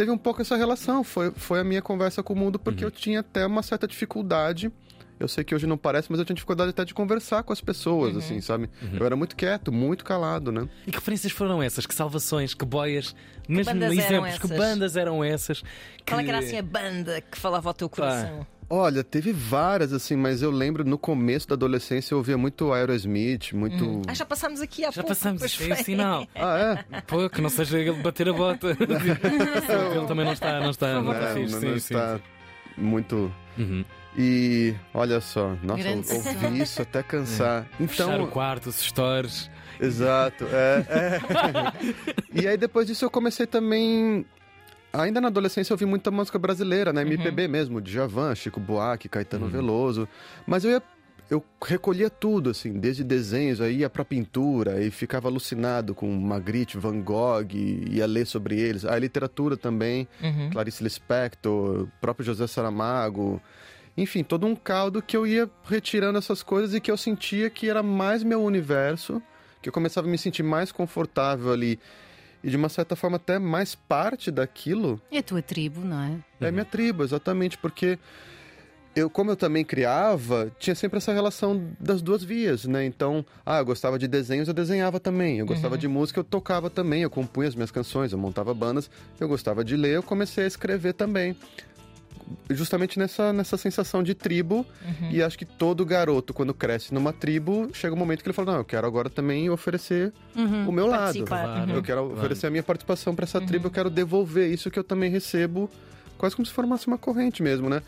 teve 0.00 0.10
um 0.10 0.16
pouco 0.16 0.40
essa 0.40 0.56
relação. 0.56 1.04
Foi, 1.04 1.30
foi 1.30 1.60
a 1.60 1.64
minha 1.64 1.82
conversa 1.82 2.22
com 2.22 2.32
o 2.32 2.36
mundo, 2.36 2.58
porque 2.58 2.82
eu 2.82 2.90
tinha 2.90 3.20
até 3.20 3.44
uma 3.44 3.62
certa 3.62 3.86
dificuldade. 3.86 4.72
Eu 5.18 5.28
sei 5.28 5.44
que 5.44 5.54
hoje 5.54 5.66
não 5.66 5.76
parece, 5.76 6.10
mas 6.10 6.18
eu 6.18 6.24
tinha 6.24 6.34
dificuldade 6.34 6.70
até 6.70 6.82
de 6.82 6.94
conversar 6.94 7.42
com 7.42 7.52
as 7.52 7.60
pessoas, 7.60 8.16
assim, 8.16 8.40
sabe? 8.40 8.70
Eu 8.98 9.04
era 9.04 9.14
muito 9.14 9.36
quieto, 9.36 9.70
muito 9.70 10.02
calado, 10.02 10.50
né? 10.50 10.66
E 10.86 10.90
que 10.90 10.96
referências 10.96 11.30
foram 11.30 11.62
essas? 11.62 11.84
Que 11.84 11.94
salvações? 11.94 12.54
Que 12.54 12.64
boias? 12.64 13.14
Mesmo 13.46 13.74
bandas 13.74 13.98
eram 13.98 14.26
exemplos? 14.26 14.38
Que 14.38 14.56
bandas 14.56 14.96
eram 14.96 15.22
essas? 15.22 15.62
Qual 16.08 16.18
é 16.18 16.24
que 16.24 16.30
era 16.30 16.38
assim 16.38 16.56
a 16.56 16.62
banda 16.62 17.20
que 17.20 17.36
falava 17.36 17.68
ao 17.68 17.74
teu 17.74 17.90
coração? 17.90 18.46
Olha, 18.72 19.02
teve 19.02 19.32
várias, 19.32 19.92
assim, 19.92 20.14
mas 20.14 20.42
eu 20.42 20.50
lembro 20.52 20.84
no 20.84 20.96
começo 20.96 21.48
da 21.48 21.54
adolescência 21.54 22.14
eu 22.14 22.18
ouvia 22.18 22.38
muito 22.38 22.72
Aerosmith, 22.72 23.52
muito. 23.52 24.02
Ah, 24.06 24.14
já 24.14 24.24
passámos 24.24 24.60
aqui 24.60 24.84
há 24.84 24.92
Já 24.92 25.02
pouco. 25.02 25.08
passamos, 25.08 25.40
pois 25.40 25.50
isto 25.50 25.62
é 25.64 25.66
o 25.72 25.74
foi. 25.74 25.84
sinal. 25.84 26.26
Ah, 26.36 26.84
é? 26.92 27.00
Pô, 27.00 27.28
que 27.28 27.40
não 27.40 27.48
seja 27.50 27.78
ele 27.80 27.92
bater 28.00 28.28
a 28.28 28.32
bota. 28.32 28.68
ele 28.78 30.06
também 30.06 30.24
não 30.24 30.32
está, 30.32 30.60
não 30.60 30.70
está, 30.70 31.02
não 31.02 31.12
está 31.12 31.34
fixe. 31.34 31.52
não, 31.52 31.60
Sim, 31.60 31.66
não 31.66 31.72
sim. 31.72 31.94
está 31.94 32.20
muito. 32.78 33.34
Uhum. 33.58 33.84
E 34.16 34.74
olha 34.94 35.20
só, 35.20 35.56
nossa, 35.62 35.80
eu 35.80 36.02
Grande 36.02 36.12
ouvi 36.12 36.62
isso 36.62 36.82
até 36.82 37.02
cansar. 37.02 37.66
Fechar 37.76 38.06
o 38.08 38.12
Então, 38.14 38.26
quarto, 38.28 38.68
os 38.68 38.76
stores. 38.80 39.50
exato, 39.80 40.46
é, 40.52 40.86
é. 40.88 41.20
E 42.42 42.46
aí 42.46 42.56
depois 42.56 42.86
disso 42.86 43.04
eu 43.04 43.10
comecei 43.10 43.46
também 43.46 44.24
Ainda 44.92 45.20
na 45.20 45.28
adolescência 45.28 45.72
eu 45.72 45.74
ouvi 45.76 45.86
muita 45.86 46.10
música 46.10 46.38
brasileira, 46.38 46.92
né? 46.92 47.02
MPB 47.02 47.46
mesmo, 47.48 47.80
Djavan, 47.80 48.34
Chico 48.34 48.58
Buarque, 48.58 49.08
Caetano 49.08 49.48
Veloso. 49.48 50.08
Mas 50.46 50.64
eu 50.64 50.70
ia 50.70 50.82
eu 51.30 51.44
recolhia 51.64 52.10
tudo, 52.10 52.50
assim, 52.50 52.72
desde 52.72 53.04
desenhos, 53.04 53.60
aí 53.60 53.78
ia 53.78 53.88
pra 53.88 54.04
pintura 54.04 54.82
e 54.82 54.90
ficava 54.90 55.28
alucinado 55.28 55.94
com 55.94 56.12
Magritte, 56.12 56.76
Van 56.76 57.00
Gogh, 57.00 57.46
ia 57.52 58.04
ler 58.04 58.26
sobre 58.26 58.58
eles. 58.58 58.84
A 58.84 58.98
literatura 58.98 59.56
também, 59.56 60.08
Clarice 60.50 60.82
Lispector, 60.82 61.86
próprio 62.00 62.26
José 62.26 62.48
Saramago. 62.48 63.40
Enfim, 63.96 64.24
todo 64.24 64.44
um 64.44 64.56
caldo 64.56 65.00
que 65.00 65.16
eu 65.16 65.24
ia 65.24 65.48
retirando 65.64 66.18
essas 66.18 66.42
coisas 66.42 66.74
e 66.74 66.80
que 66.80 66.90
eu 66.90 66.96
sentia 66.96 67.48
que 67.48 67.70
era 67.70 67.82
mais 67.82 68.24
meu 68.24 68.42
universo, 68.42 69.22
que 69.62 69.68
eu 69.68 69.72
começava 69.72 70.08
a 70.08 70.10
me 70.10 70.18
sentir 70.18 70.42
mais 70.42 70.72
confortável 70.72 71.52
ali 71.52 71.78
e 72.42 72.50
de 72.50 72.56
uma 72.56 72.68
certa 72.68 72.96
forma 72.96 73.16
até 73.16 73.38
mais 73.38 73.74
parte 73.74 74.30
daquilo 74.30 75.00
É 75.10 75.18
a 75.18 75.22
tua 75.22 75.42
tribo, 75.42 75.80
não 75.80 76.00
é? 76.00 76.18
é 76.40 76.48
a 76.48 76.52
minha 76.52 76.64
tribo, 76.64 77.02
exatamente, 77.02 77.58
porque 77.58 77.98
eu, 78.94 79.08
como 79.08 79.30
eu 79.30 79.36
também 79.36 79.64
criava, 79.64 80.50
tinha 80.58 80.74
sempre 80.74 80.98
essa 80.98 81.12
relação 81.12 81.70
das 81.78 82.02
duas 82.02 82.24
vias, 82.24 82.64
né? 82.64 82.84
Então, 82.84 83.24
ah, 83.46 83.58
eu 83.58 83.64
gostava 83.64 83.98
de 83.98 84.08
desenhos, 84.08 84.48
eu 84.48 84.54
desenhava 84.54 84.98
também. 84.98 85.38
Eu 85.38 85.46
gostava 85.46 85.78
de 85.78 85.86
música, 85.86 86.18
eu 86.18 86.24
tocava 86.24 86.68
também. 86.68 87.02
Eu 87.02 87.10
compunha 87.10 87.48
as 87.48 87.54
minhas 87.54 87.70
canções, 87.70 88.12
eu 88.12 88.18
montava 88.18 88.52
bandas. 88.52 88.90
Eu 89.20 89.28
gostava 89.28 89.64
de 89.64 89.76
ler, 89.76 89.94
eu 89.94 90.02
comecei 90.02 90.44
a 90.44 90.46
escrever 90.46 90.92
também. 90.94 91.36
Justamente 92.48 92.98
nessa, 92.98 93.32
nessa 93.32 93.56
sensação 93.56 94.02
de 94.02 94.14
tribo. 94.14 94.64
E 95.10 95.22
acho 95.22 95.38
que 95.38 95.44
todo 95.44 95.84
garoto, 95.84 96.32
quando 96.34 96.52
cresce 96.54 96.92
numa 96.94 97.12
tribo, 97.12 97.68
chega 97.72 97.94
um 97.94 97.98
momento 97.98 98.22
que 98.22 98.28
ele 98.28 98.34
fala: 98.34 98.52
Não, 98.52 98.58
eu 98.58 98.64
quero 98.64 98.86
agora 98.86 99.08
também 99.10 99.50
oferecer 99.50 100.12
o 100.68 100.72
meu 100.72 100.86
lado. 100.86 101.12
Claro. 101.24 101.70
Eu 101.76 101.82
quero 101.82 102.12
oferecer 102.12 102.46
a 102.46 102.50
minha 102.50 102.62
participação 102.62 103.14
para 103.14 103.24
essa 103.24 103.40
tribo, 103.40 103.66
eu 103.66 103.70
quero 103.70 103.90
devolver 103.90 104.50
isso 104.50 104.70
que 104.70 104.78
eu 104.78 104.84
também 104.84 105.10
recebo, 105.10 105.70
quase 106.18 106.36
como 106.36 106.46
se 106.46 106.52
formasse 106.52 106.86
uma 106.86 106.98
corrente 106.98 107.42
mesmo, 107.42 107.68
né? 107.68 107.82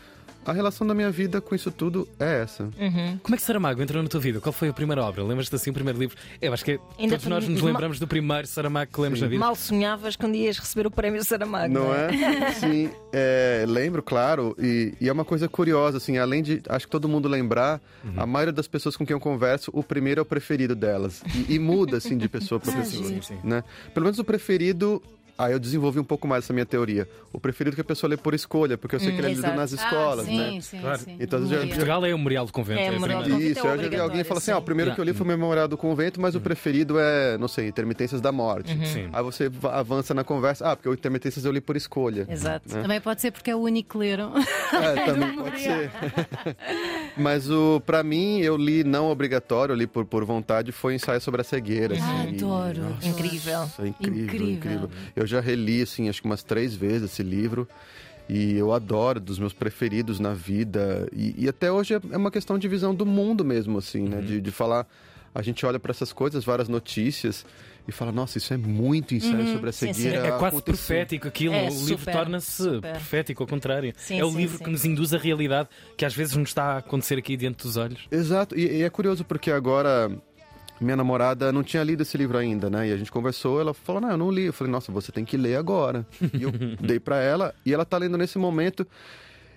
A 0.45 0.51
relação 0.51 0.85
da 0.85 0.93
minha 0.93 1.09
vida 1.09 1.39
com 1.39 1.55
isso 1.55 1.71
tudo 1.71 2.07
é 2.19 2.41
essa. 2.41 2.69
Como 3.21 3.35
é 3.35 3.37
que 3.37 3.43
Saramago 3.43 3.81
entrou 3.81 4.03
na 4.03 4.09
tua 4.09 4.19
vida? 4.19 4.41
Qual 4.41 4.51
foi 4.51 4.69
a 4.69 4.73
primeira 4.73 5.03
obra? 5.03 5.23
Lembras-te 5.23 5.55
assim, 5.55 5.69
o 5.69 5.73
primeiro 5.73 5.97
livro? 5.97 6.17
Eu 6.41 6.53
acho 6.53 6.65
que 6.65 6.79
Ainda 6.99 7.15
todos 7.15 7.27
nós 7.27 7.47
nos 7.47 7.61
lembramos 7.61 7.99
do 7.99 8.07
primeiro 8.07 8.47
Saramago 8.47 8.91
que 8.91 8.99
lemos 8.99 9.21
na 9.21 9.27
vida. 9.27 9.39
Mal 9.39 9.55
sonhavas 9.55 10.15
quando 10.15 10.35
ias 10.35 10.57
receber 10.57 10.85
o 10.85 10.91
prémio 10.91 11.23
Saramago. 11.23 11.73
Não 11.73 11.93
é? 11.93 12.09
Sim, 12.59 12.89
é, 13.11 13.65
lembro, 13.67 14.03
claro, 14.03 14.55
e, 14.59 14.93
e 14.99 15.07
é 15.07 15.11
uma 15.13 15.25
coisa 15.25 15.47
curiosa, 15.47 15.97
assim, 15.97 16.17
além 16.17 16.43
de, 16.43 16.61
acho 16.67 16.85
que 16.85 16.91
todo 16.91 17.07
mundo 17.07 17.29
lembrar, 17.29 17.81
a 18.17 18.25
maioria 18.25 18.53
das 18.53 18.67
pessoas 18.67 18.97
com 18.97 19.05
quem 19.05 19.13
eu 19.13 19.19
converso, 19.19 19.71
o 19.73 19.83
primeiro 19.83 20.19
é 20.19 20.23
o 20.23 20.25
preferido 20.25 20.75
delas. 20.75 21.23
E, 21.47 21.55
e 21.55 21.59
muda, 21.59 21.97
assim, 21.97 22.17
de 22.17 22.27
pessoa 22.27 22.59
para 22.59 22.73
pessoa. 22.73 23.05
Sim, 23.05 23.21
sim. 23.21 23.37
né? 23.43 23.63
Pelo 23.93 24.05
menos 24.05 24.19
o 24.19 24.23
preferido 24.23 25.01
Aí 25.37 25.51
eu 25.51 25.59
desenvolvi 25.59 25.99
um 25.99 26.03
pouco 26.03 26.27
mais 26.27 26.43
essa 26.43 26.53
minha 26.53 26.65
teoria. 26.65 27.07
O 27.31 27.39
preferido 27.39 27.75
que 27.75 27.81
a 27.81 27.83
pessoa 27.83 28.09
lê 28.09 28.15
por 28.17 28.33
escolha, 28.35 28.77
porque 28.77 28.95
eu 28.95 28.99
sei 28.99 29.11
que 29.11 29.17
ele 29.17 29.27
é 29.27 29.29
lido 29.31 29.39
exato. 29.39 29.55
nas 29.57 29.71
escolas, 29.71 30.19
ah, 30.19 30.29
sim, 30.29 30.37
né? 30.37 30.61
sim, 30.61 30.79
Claro. 30.79 30.99
sim. 30.99 31.17
Então, 31.19 31.47
já- 31.47 31.63
Em 31.63 31.67
Portugal 31.69 32.05
é 32.05 32.13
o 32.13 32.17
Memorial 32.17 32.45
do 32.45 32.51
Convento. 32.53 32.79
É, 32.79 32.87
a 32.87 32.91
Memorial 32.91 33.23
do. 33.23 33.29
Convento. 33.31 33.51
Isso, 33.51 33.67
é 33.67 33.73
eu 33.73 33.81
já 33.81 33.89
vi 33.89 33.95
alguém 33.99 34.23
falar 34.23 34.37
assim: 34.37 34.51
ah, 34.51 34.57
o 34.57 34.59
sim. 34.59 34.65
primeiro 34.65 34.93
que 34.93 35.01
eu 35.01 35.03
li 35.03 35.13
foi 35.13 35.25
o 35.25 35.27
Memorial 35.27 35.67
do 35.67 35.75
Convento, 35.77 36.21
mas 36.21 36.35
o 36.35 36.39
preferido 36.39 36.99
é, 36.99 37.37
não 37.39 37.47
sei, 37.47 37.67
Intermitências 37.67 38.21
da 38.21 38.31
Morte. 38.31 38.77
Sim. 38.87 39.09
Aí 39.11 39.23
você 39.23 39.49
va- 39.49 39.79
avança 39.79 40.13
na 40.13 40.23
conversa, 40.23 40.69
ah, 40.71 40.75
porque 40.75 40.87
o 40.87 40.93
Intermitências 40.93 41.43
eu 41.45 41.51
li 41.51 41.59
por 41.61 41.75
escolha. 41.75 42.27
Exato. 42.29 42.69
Também 42.69 43.01
pode 43.01 43.19
ser 43.19 43.31
porque 43.31 43.49
é 43.49 43.55
o 43.55 43.59
único 43.59 43.93
que 43.93 43.97
leram. 43.97 44.33
É, 44.37 45.05
também 45.05 45.35
pode 45.35 45.59
ser. 45.61 45.91
Mas 47.17 47.49
o, 47.49 47.81
pra 47.85 48.03
mim, 48.03 48.39
eu 48.39 48.55
li 48.57 48.83
não 48.83 49.09
obrigatório, 49.09 49.73
eu 49.73 49.77
li 49.77 49.87
por, 49.87 50.05
por 50.05 50.23
vontade, 50.25 50.71
foi 50.71 50.95
ensaio 50.95 51.21
sobre 51.21 51.41
a 51.41 51.43
cegueira. 51.43 51.95
Ah, 51.99 52.21
assim, 52.21 52.31
e- 52.33 52.35
adoro. 52.37 52.81
Nossa, 52.83 53.07
Incrível. 53.07 53.61
é 53.79 53.87
incrível, 53.87 54.23
Incrível. 54.23 54.53
incrível, 54.53 54.89
Eu 55.23 55.27
já 55.27 55.39
reli, 55.39 55.81
assim, 55.81 56.09
acho 56.09 56.21
que 56.21 56.27
umas 56.27 56.43
três 56.43 56.75
vezes 56.75 57.11
esse 57.11 57.23
livro. 57.23 57.67
E 58.29 58.53
eu 58.53 58.71
adoro, 58.71 59.19
dos 59.19 59.37
meus 59.37 59.53
preferidos 59.53 60.19
na 60.19 60.33
vida. 60.33 61.09
E, 61.11 61.35
e 61.37 61.49
até 61.49 61.71
hoje 61.71 61.93
é 61.95 62.01
é 62.11 62.17
uma 62.17 62.31
questão 62.31 62.57
de 62.57 62.67
visão 62.67 62.93
do 62.95 63.05
mundo 63.05 63.43
mesmo, 63.43 63.77
assim, 63.77 64.03
né? 64.07 64.21
De, 64.21 64.39
de 64.39 64.51
falar. 64.51 64.87
A 65.35 65.41
gente 65.41 65.65
olha 65.65 65.79
para 65.79 65.91
essas 65.91 66.13
coisas, 66.13 66.45
várias 66.45 66.69
notícias, 66.69 67.43
e 67.87 67.91
fala: 67.91 68.11
nossa, 68.11 68.37
isso 68.37 68.53
é 68.53 68.57
muito 68.57 69.15
ensaio 69.15 69.51
sobre 69.51 69.69
a 69.69 69.73
sim, 69.73 69.87
sim. 69.87 70.03
cegueira. 70.03 70.27
É 70.27 70.31
quase 70.31 70.57
aconteceu." 70.57 70.73
profético 70.73 71.27
aquilo, 71.27 71.55
É, 71.55 71.63
o 71.63 71.69
livro 71.69 71.97
super, 71.99 72.13
torna-se 72.13 72.51
super. 72.63 72.91
profético, 72.91 73.43
ao 73.43 73.47
contrário. 73.47 73.93
Sim, 73.97 74.19
é 74.19 74.23
o 74.25 74.31
sim, 74.31 74.37
livro 74.37 74.57
sim. 74.57 74.63
que 74.63 74.69
nos 74.69 74.85
induz 74.85 75.13
a 75.13 75.17
realidade 75.17 75.69
que 75.97 76.05
às 76.05 76.13
vezes 76.13 76.35
nos 76.35 76.49
está 76.49 76.75
a 76.75 76.77
acontecer 76.77 77.17
aqui 77.17 77.35
diante 77.35 77.63
dos 77.63 77.75
olhos. 77.75 78.07
Exato, 78.11 78.57
e, 78.57 78.79
e 78.79 78.83
é 78.83 78.89
curioso 78.89 79.25
porque 79.25 79.51
agora 79.51 80.11
minha 80.83 80.95
namorada 80.95 81.51
não 81.51 81.63
tinha 81.63 81.83
lido 81.83 82.01
esse 82.03 82.17
livro 82.17 82.37
ainda, 82.37 82.69
né? 82.69 82.89
E 82.89 82.91
a 82.91 82.97
gente 82.97 83.11
conversou, 83.11 83.59
ela 83.59 83.73
falou: 83.73 84.01
"Não, 84.01 84.11
eu 84.11 84.17
não 84.17 84.31
li". 84.31 84.45
Eu 84.45 84.53
falei: 84.53 84.71
"Nossa, 84.71 84.91
você 84.91 85.11
tem 85.11 85.23
que 85.25 85.37
ler 85.37 85.55
agora". 85.55 86.05
E 86.33 86.43
eu 86.43 86.51
dei 86.81 86.99
pra 86.99 87.21
ela 87.21 87.53
e 87.65 87.73
ela 87.73 87.85
tá 87.85 87.97
lendo 87.97 88.17
nesse 88.17 88.37
momento. 88.37 88.85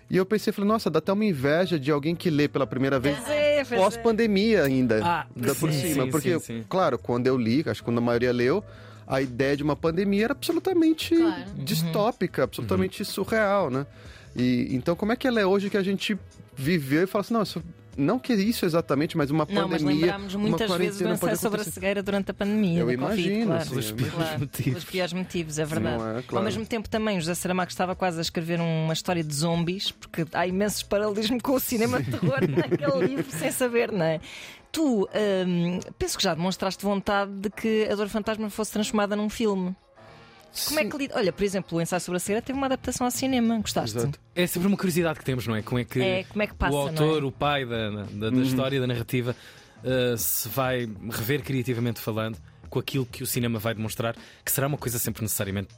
E 0.09 0.17
eu 0.17 0.25
pensei, 0.25 0.53
falei: 0.53 0.69
"Nossa, 0.69 0.89
dá 0.89 0.99
até 0.99 1.13
uma 1.13 1.25
inveja 1.25 1.79
de 1.79 1.91
alguém 1.91 2.15
que 2.15 2.31
lê 2.31 2.47
pela 2.49 2.67
primeira 2.67 2.99
vez 2.99 3.19
é, 3.29 3.61
é. 3.61 3.65
pós-pandemia 3.65 4.63
ainda, 4.63 5.01
Ah, 5.05 5.27
da 5.35 5.55
por 5.55 5.73
sim, 5.73 5.81
cima, 5.81 6.05
sim, 6.05 6.11
porque 6.11 6.39
sim, 6.39 6.61
sim. 6.61 6.65
claro, 6.69 6.99
quando 6.99 7.27
eu 7.27 7.37
li, 7.37 7.65
acho 7.67 7.81
que 7.81 7.85
quando 7.85 7.99
a 7.99 8.01
maioria 8.01 8.33
leu, 8.33 8.63
a 9.07 9.21
ideia 9.21 9.57
de 9.57 9.63
uma 9.63 9.75
pandemia 9.77 10.25
era 10.25 10.33
absolutamente 10.33 11.15
Claro. 11.17 11.45
distópica, 11.55 12.45
absolutamente 12.45 13.05
surreal, 13.05 13.71
né? 13.71 13.87
E 14.35 14.69
então 14.71 14.95
como 14.95 15.13
é 15.13 15.17
que 15.17 15.27
ela 15.27 15.41
é 15.41 15.47
hoje 15.47 15.71
que 15.71 15.77
a 15.77 15.83
gente 15.83 16.17
viveu 16.55 17.03
e 17.03 17.07
fala 17.07 17.23
assim, 17.23 17.35
não, 17.35 17.43
isso, 17.43 17.63
não 17.97 18.19
que 18.19 18.33
isso 18.35 18.65
exatamente, 18.65 19.17
mas 19.17 19.31
uma 19.31 19.47
Não, 19.49 19.69
mas 19.69 19.83
pandemia, 19.83 20.01
lembrámos 20.07 20.35
uma 20.35 20.49
muitas 20.49 20.71
vezes 20.73 21.01
do 21.01 21.09
ensaio 21.09 21.37
sobre 21.37 21.61
a 21.61 21.65
cegueira 21.65 22.03
durante 22.03 22.31
a 22.31 22.35
pandemia. 22.35 22.81
Eu 22.81 22.87
da 22.87 22.97
Covid, 22.97 23.23
imagino, 23.29 23.47
claro. 23.47 23.65
sim, 23.65 23.71
Pelos 23.95 24.13
Claro, 24.15 24.41
motivos. 24.41 24.65
pelos 24.73 24.85
piores 24.85 25.13
motivos, 25.13 25.59
é 25.59 25.65
verdade. 25.65 25.99
Não 25.99 26.09
é? 26.11 26.17
Ao 26.17 26.23
Claro. 26.23 26.45
mesmo 26.45 26.67
tempo 26.67 26.89
também, 26.89 27.19
José 27.21 27.35
Saramago 27.35 27.71
estava 27.71 27.95
quase 27.97 28.19
a 28.19 28.23
escrever 28.23 28.61
uma 28.61 28.93
história 28.93 29.23
de 29.25 29.35
zombies, 29.35 29.91
porque 29.91 30.25
há 30.33 30.47
imensos 30.47 30.83
paralelismos 30.83 31.43
com 31.43 31.53
o 31.55 31.61
cinema 31.61 32.03
de 32.03 32.11
terror 32.11 32.41
naquele 32.49 33.07
livro, 33.07 33.31
sem 33.31 33.51
saber, 33.51 33.91
não 33.93 34.05
é? 34.05 34.21
Tu, 34.73 35.09
hum, 35.47 35.81
penso 35.99 36.19
que 36.19 36.23
já 36.25 36.35
demonstraste 36.35 36.85
vontade 36.85 37.31
de 37.33 37.49
que 37.51 37.89
a 37.91 37.95
Dor 37.95 38.09
Fantasma 38.09 38.51
fosse 38.51 38.73
transformada 38.73 39.17
num 39.17 39.31
filme. 39.31 39.75
Como 40.69 40.81
é 40.81 40.85
que 40.85 40.97
lida? 40.97 41.15
Olha, 41.17 41.33
por 41.33 41.45
exemplo, 41.45 41.79
o 41.79 41.81
ensaio 41.83 42.01
sobre 42.01 42.17
a 42.17 42.21
cegueira 42.21 42.43
teve 42.43 42.57
uma 42.57 42.67
adaptação 42.67 43.07
ao 43.07 43.11
cinema. 43.11 43.59
Gostaste? 43.59 43.97
exato. 43.99 44.19
É 44.35 44.47
sempre 44.47 44.69
uma 44.69 44.77
curiosidade 44.77 45.19
que 45.19 45.25
temos, 45.25 45.47
não 45.47 45.55
é? 45.55 45.63
Como 45.63 45.79
é 45.79 45.85
que, 45.85 46.01
É, 46.01 46.25
como 46.25 46.43
é 46.43 46.47
que 46.47 46.55
passa, 46.55 46.75
o 46.75 46.79
autor, 46.79 47.21
não 47.21 47.27
é? 47.29 47.29
o 47.29 47.33
pai 47.33 47.65
da, 47.67 47.91
da, 47.91 48.03
Uhum. 48.03 48.31
da 48.31 48.43
história, 48.43 48.81
da 48.81 48.87
narrativa, 48.87 49.37
uh, 49.85 50.17
se 50.17 50.49
vai 50.49 50.89
rever 51.11 51.43
criativamente 51.43 52.01
falando 52.01 52.39
com 52.71 52.79
aquilo 52.79 53.05
que 53.07 53.23
o 53.23 53.27
cinema 53.27 53.59
vai 53.59 53.75
demonstrar, 53.75 54.17
que 54.45 54.51
será 54.51 54.67
uma 54.67 54.79
coisa 54.79 54.99
sempre 54.99 55.23
necessariamente 55.23 55.69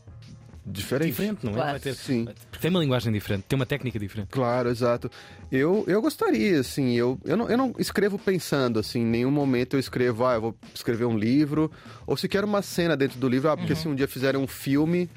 Diferente. 0.70 1.06
diferente, 1.10 1.38
não 1.44 1.52
é? 1.52 1.54
Claro. 1.54 1.70
Vai 1.72 1.80
ter, 1.80 1.94
Sim. 1.94 2.25
Porque 2.50 2.58
tem 2.60 2.70
uma 2.70 2.80
linguagem 2.80 3.12
diferente, 3.12 3.44
tem 3.48 3.56
uma 3.58 3.66
técnica 3.66 3.98
diferente. 3.98 4.28
Claro, 4.30 4.68
exato. 4.68 5.10
Eu, 5.50 5.84
eu 5.87 6.00
gostaria, 6.02 6.60
assim, 6.60 6.94
eu, 6.94 7.18
eu, 7.25 7.37
não, 7.37 7.48
eu 7.48 7.56
não 7.56 7.75
escrevo 7.78 8.18
pensando, 8.18 8.78
assim, 8.78 9.00
em 9.00 9.06
nenhum 9.06 9.30
momento 9.30 9.75
eu 9.76 9.80
escrevo, 9.80 10.26
ah, 10.26 10.34
eu 10.34 10.40
vou 10.40 10.56
escrever 10.75 11.04
um 11.04 11.16
livro, 11.18 11.70
ou 12.06 12.16
sequer 12.16 12.44
uma 12.44 12.62
cena 12.62 12.96
dentro 12.96 13.18
do 13.18 13.28
livro, 13.28 13.50
ah, 13.50 13.56
porque 13.56 13.75
se 13.75 13.88
um 13.88 13.94
dia 13.94 14.06
fizerem 14.08 14.40
um 14.40 14.46
filme 14.46 15.08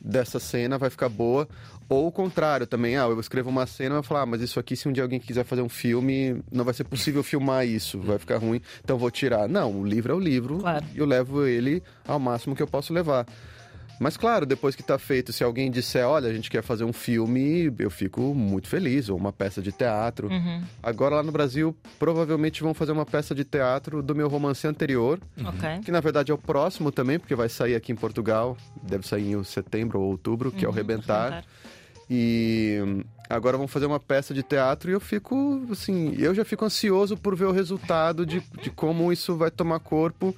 dessa 0.00 0.38
cena 0.38 0.78
vai 0.78 0.90
ficar 0.90 1.08
boa. 1.08 1.48
Ou 1.88 2.08
o 2.08 2.12
contrário 2.12 2.66
também, 2.66 2.96
ah, 2.96 3.02
eu 3.02 3.20
escrevo 3.20 3.48
uma 3.48 3.64
cena 3.64 3.90
e 3.90 3.98
vou 3.98 4.02
falar, 4.02 4.22
ah, 4.22 4.26
mas 4.26 4.40
isso 4.40 4.58
aqui, 4.58 4.74
se 4.74 4.88
um 4.88 4.92
dia 4.92 5.04
alguém 5.04 5.20
quiser 5.20 5.44
fazer 5.44 5.62
um 5.62 5.68
filme, 5.68 6.42
não 6.50 6.64
vai 6.64 6.74
ser 6.74 6.82
possível 6.82 7.22
filmar 7.22 7.64
isso, 7.64 8.00
vai 8.00 8.18
ficar 8.18 8.38
ruim, 8.38 8.60
então 8.82 8.98
vou 8.98 9.08
tirar. 9.10 9.48
Não, 9.48 9.72
o 9.82 9.86
livro 9.86 10.12
é 10.12 10.16
o 10.16 10.18
livro, 10.18 10.58
Claro. 10.58 10.84
e 10.92 10.98
eu 10.98 11.06
levo 11.06 11.46
ele 11.46 11.80
ao 12.06 12.18
máximo 12.18 12.56
que 12.56 12.62
eu 12.62 12.66
posso 12.66 12.92
levar. 12.92 13.24
Mas 13.98 14.16
claro, 14.16 14.44
depois 14.44 14.76
que 14.76 14.82
tá 14.82 14.98
feito, 14.98 15.32
se 15.32 15.42
alguém 15.42 15.70
disser, 15.70 16.06
olha, 16.06 16.28
a 16.28 16.32
gente 16.32 16.50
quer 16.50 16.62
fazer 16.62 16.84
um 16.84 16.92
filme, 16.92 17.72
eu 17.78 17.90
fico 17.90 18.34
muito 18.34 18.68
feliz, 18.68 19.08
ou 19.08 19.16
uma 19.16 19.32
peça 19.32 19.62
de 19.62 19.72
teatro. 19.72 20.28
Agora 20.82 21.16
lá 21.16 21.22
no 21.22 21.32
Brasil, 21.32 21.74
provavelmente 21.98 22.62
vão 22.62 22.74
fazer 22.74 22.92
uma 22.92 23.06
peça 23.06 23.34
de 23.34 23.42
teatro 23.44 24.02
do 24.02 24.14
meu 24.14 24.28
romance 24.28 24.66
anterior, 24.66 25.18
Ok. 25.44 25.80
que 25.84 25.90
na 25.90 26.00
verdade 26.00 26.30
é 26.30 26.34
o 26.34 26.38
próximo 26.38 26.92
também, 26.92 27.18
porque 27.18 27.34
vai 27.34 27.48
sair 27.48 27.74
aqui 27.74 27.90
em 27.90 27.96
Portugal, 27.96 28.56
deve 28.82 29.06
sair 29.06 29.32
em 29.32 29.42
setembro 29.44 29.98
ou 30.00 30.10
outubro, 30.10 30.52
que 30.52 30.64
é 30.64 30.68
o 30.68 30.72
Rebentar. 30.72 31.30
Rebentar. 31.30 31.44
E 32.08 32.78
agora 33.28 33.56
vão 33.56 33.66
fazer 33.66 33.86
uma 33.86 33.98
peça 33.98 34.32
de 34.32 34.42
teatro 34.42 34.90
e 34.90 34.94
eu 34.94 35.00
fico, 35.00 35.66
assim, 35.70 36.14
eu 36.18 36.34
já 36.34 36.44
fico 36.44 36.64
ansioso 36.64 37.16
por 37.16 37.34
ver 37.34 37.46
o 37.46 37.52
resultado 37.52 38.24
de, 38.24 38.40
de 38.62 38.70
como 38.70 39.12
isso 39.12 39.36
vai 39.36 39.50
tomar 39.50 39.80
corpo. 39.80 40.34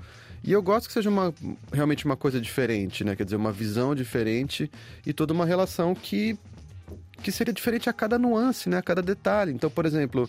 E 0.49 0.53
eu 0.53 0.63
gosto 0.63 0.87
que 0.87 0.95
seja 0.95 1.11
uma, 1.11 1.35
realmente 1.71 2.07
uma 2.07 2.17
coisa 2.17 2.41
diferente, 2.41 3.05
né? 3.05 3.15
Quer 3.15 3.25
dizer, 3.25 3.37
uma 3.37 3.53
visão 3.53 3.95
diferente 3.95 4.71
e 5.05 5.13
toda 5.13 5.35
uma 5.35 5.45
relação 5.45 5.95
que, 5.95 6.39
que 7.23 7.31
seria 7.31 7.53
diferente 7.53 7.91
a 7.91 7.93
cada 7.93 8.19
nuance, 8.19 8.67
né? 8.67 8.79
A 8.79 8.83
cada 8.83 9.03
detalhe. 9.03 9.53
Então, 9.53 9.69
por 9.69 9.85
exemplo, 9.85 10.27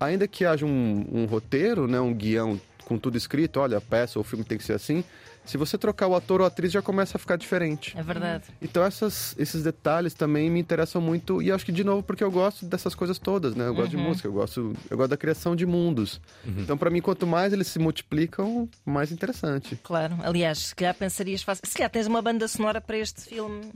ainda 0.00 0.26
que 0.26 0.46
haja 0.46 0.64
um, 0.64 1.04
um 1.12 1.26
roteiro, 1.26 1.86
né? 1.86 2.00
Um 2.00 2.14
guião 2.14 2.58
com 2.86 2.96
tudo 2.96 3.18
escrito, 3.18 3.60
olha, 3.60 3.76
a 3.76 3.80
peça 3.82 4.18
ou 4.18 4.22
o 4.22 4.24
filme 4.24 4.42
tem 4.42 4.56
que 4.56 4.64
ser 4.64 4.72
assim. 4.72 5.04
Se 5.48 5.56
você 5.56 5.78
trocar 5.78 6.06
o 6.06 6.14
ator 6.14 6.40
ou 6.40 6.44
a 6.44 6.48
atriz, 6.48 6.70
já 6.70 6.82
começa 6.82 7.16
a 7.16 7.18
ficar 7.18 7.36
diferente. 7.36 7.96
É 7.96 8.02
verdade. 8.02 8.44
Então 8.60 8.84
essas, 8.84 9.34
esses 9.38 9.62
detalhes 9.62 10.12
também 10.12 10.50
me 10.50 10.60
interessam 10.60 11.00
muito 11.00 11.40
e 11.40 11.50
acho 11.50 11.64
que 11.64 11.72
de 11.72 11.82
novo 11.82 12.02
porque 12.02 12.22
eu 12.22 12.30
gosto 12.30 12.66
dessas 12.66 12.94
coisas 12.94 13.18
todas, 13.18 13.54
né? 13.54 13.66
Eu 13.66 13.74
gosto 13.74 13.90
de 13.90 13.96
música, 13.96 14.28
eu 14.28 14.32
gosto, 14.32 14.76
eu 14.90 14.96
gosto 14.96 15.10
da 15.10 15.16
criação 15.16 15.56
de 15.56 15.64
mundos. 15.64 16.20
Então 16.46 16.76
para 16.76 16.90
mim 16.90 17.00
quanto 17.00 17.26
mais 17.26 17.52
eles 17.52 17.66
se 17.66 17.78
multiplicam, 17.78 18.68
mais 18.84 19.10
interessante. 19.10 19.78
Claro. 19.82 20.18
Aliás, 20.22 20.58
se 20.58 20.74
calhar 20.74 20.94
pensarias 20.94 21.42
fácil. 21.42 21.62
Se 21.66 21.74
calhar 21.74 21.90
tens 21.90 22.06
uma 22.06 22.20
banda 22.20 22.46
sonora 22.46 22.80
para 22.80 22.98
este 22.98 23.22
filme. 23.22 23.72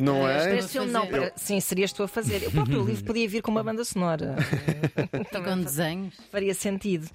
Não 0.00 0.26
Eh, 0.26 0.54
é? 0.54 0.58
Este 0.58 0.72
filme 0.72 0.90
não, 0.90 1.06
para- 1.06 1.32
sim, 1.36 1.60
serias 1.60 1.92
tu 1.92 2.02
a 2.02 2.08
fazer. 2.08 2.46
O 2.48 2.50
próprio 2.50 2.82
livro 2.84 3.04
podia 3.04 3.28
vir 3.28 3.42
com 3.42 3.50
uma 3.50 3.62
banda 3.62 3.84
sonora. 3.84 4.34
E 5.30 5.42
com 5.42 5.60
desenhos. 5.60 6.14
Faria 6.32 6.54
sentido. 6.54 7.08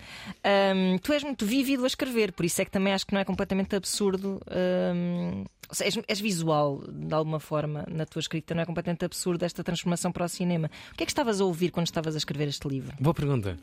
Ahm, 0.44 0.98
tu 1.02 1.12
és 1.14 1.24
muito 1.24 1.46
vívido 1.46 1.84
a 1.84 1.88
escrever, 1.88 2.32
por 2.32 2.46
isso 2.46 2.62
é 2.62 2.66
que 2.66 2.72
também 2.72 2.94
acho 2.94 3.06
que 3.06 3.14
não 3.14 3.20
é 3.22 3.26
completamente 3.26 3.76
absurdo. 3.76 4.40
ahm, 4.50 5.44
ou 5.68 5.74
seja, 5.76 6.00
és, 6.00 6.06
és 6.08 6.20
visual, 6.20 6.84
de 6.88 7.14
alguma 7.14 7.40
forma, 7.40 7.86
na 7.90 8.06
tua 8.06 8.20
escrita, 8.20 8.54
não 8.54 8.62
é 8.62 8.66
completamente 8.66 9.04
absurdo 9.04 9.44
esta 9.44 9.64
transformação 9.64 10.12
para 10.12 10.24
o 10.26 10.30
cinema. 10.30 10.70
O 10.92 10.96
que 10.96 11.04
é 11.04 11.06
que 11.06 11.12
estavas 11.12 11.42
a 11.42 11.46
ouvir 11.46 11.72
quando 11.72 11.88
estavas 11.88 12.14
a 12.14 12.18
escrever 12.20 12.48
este 12.48 12.68
livro? 12.68 12.94
Boa 13.00 13.14
pergunta. 13.16 13.58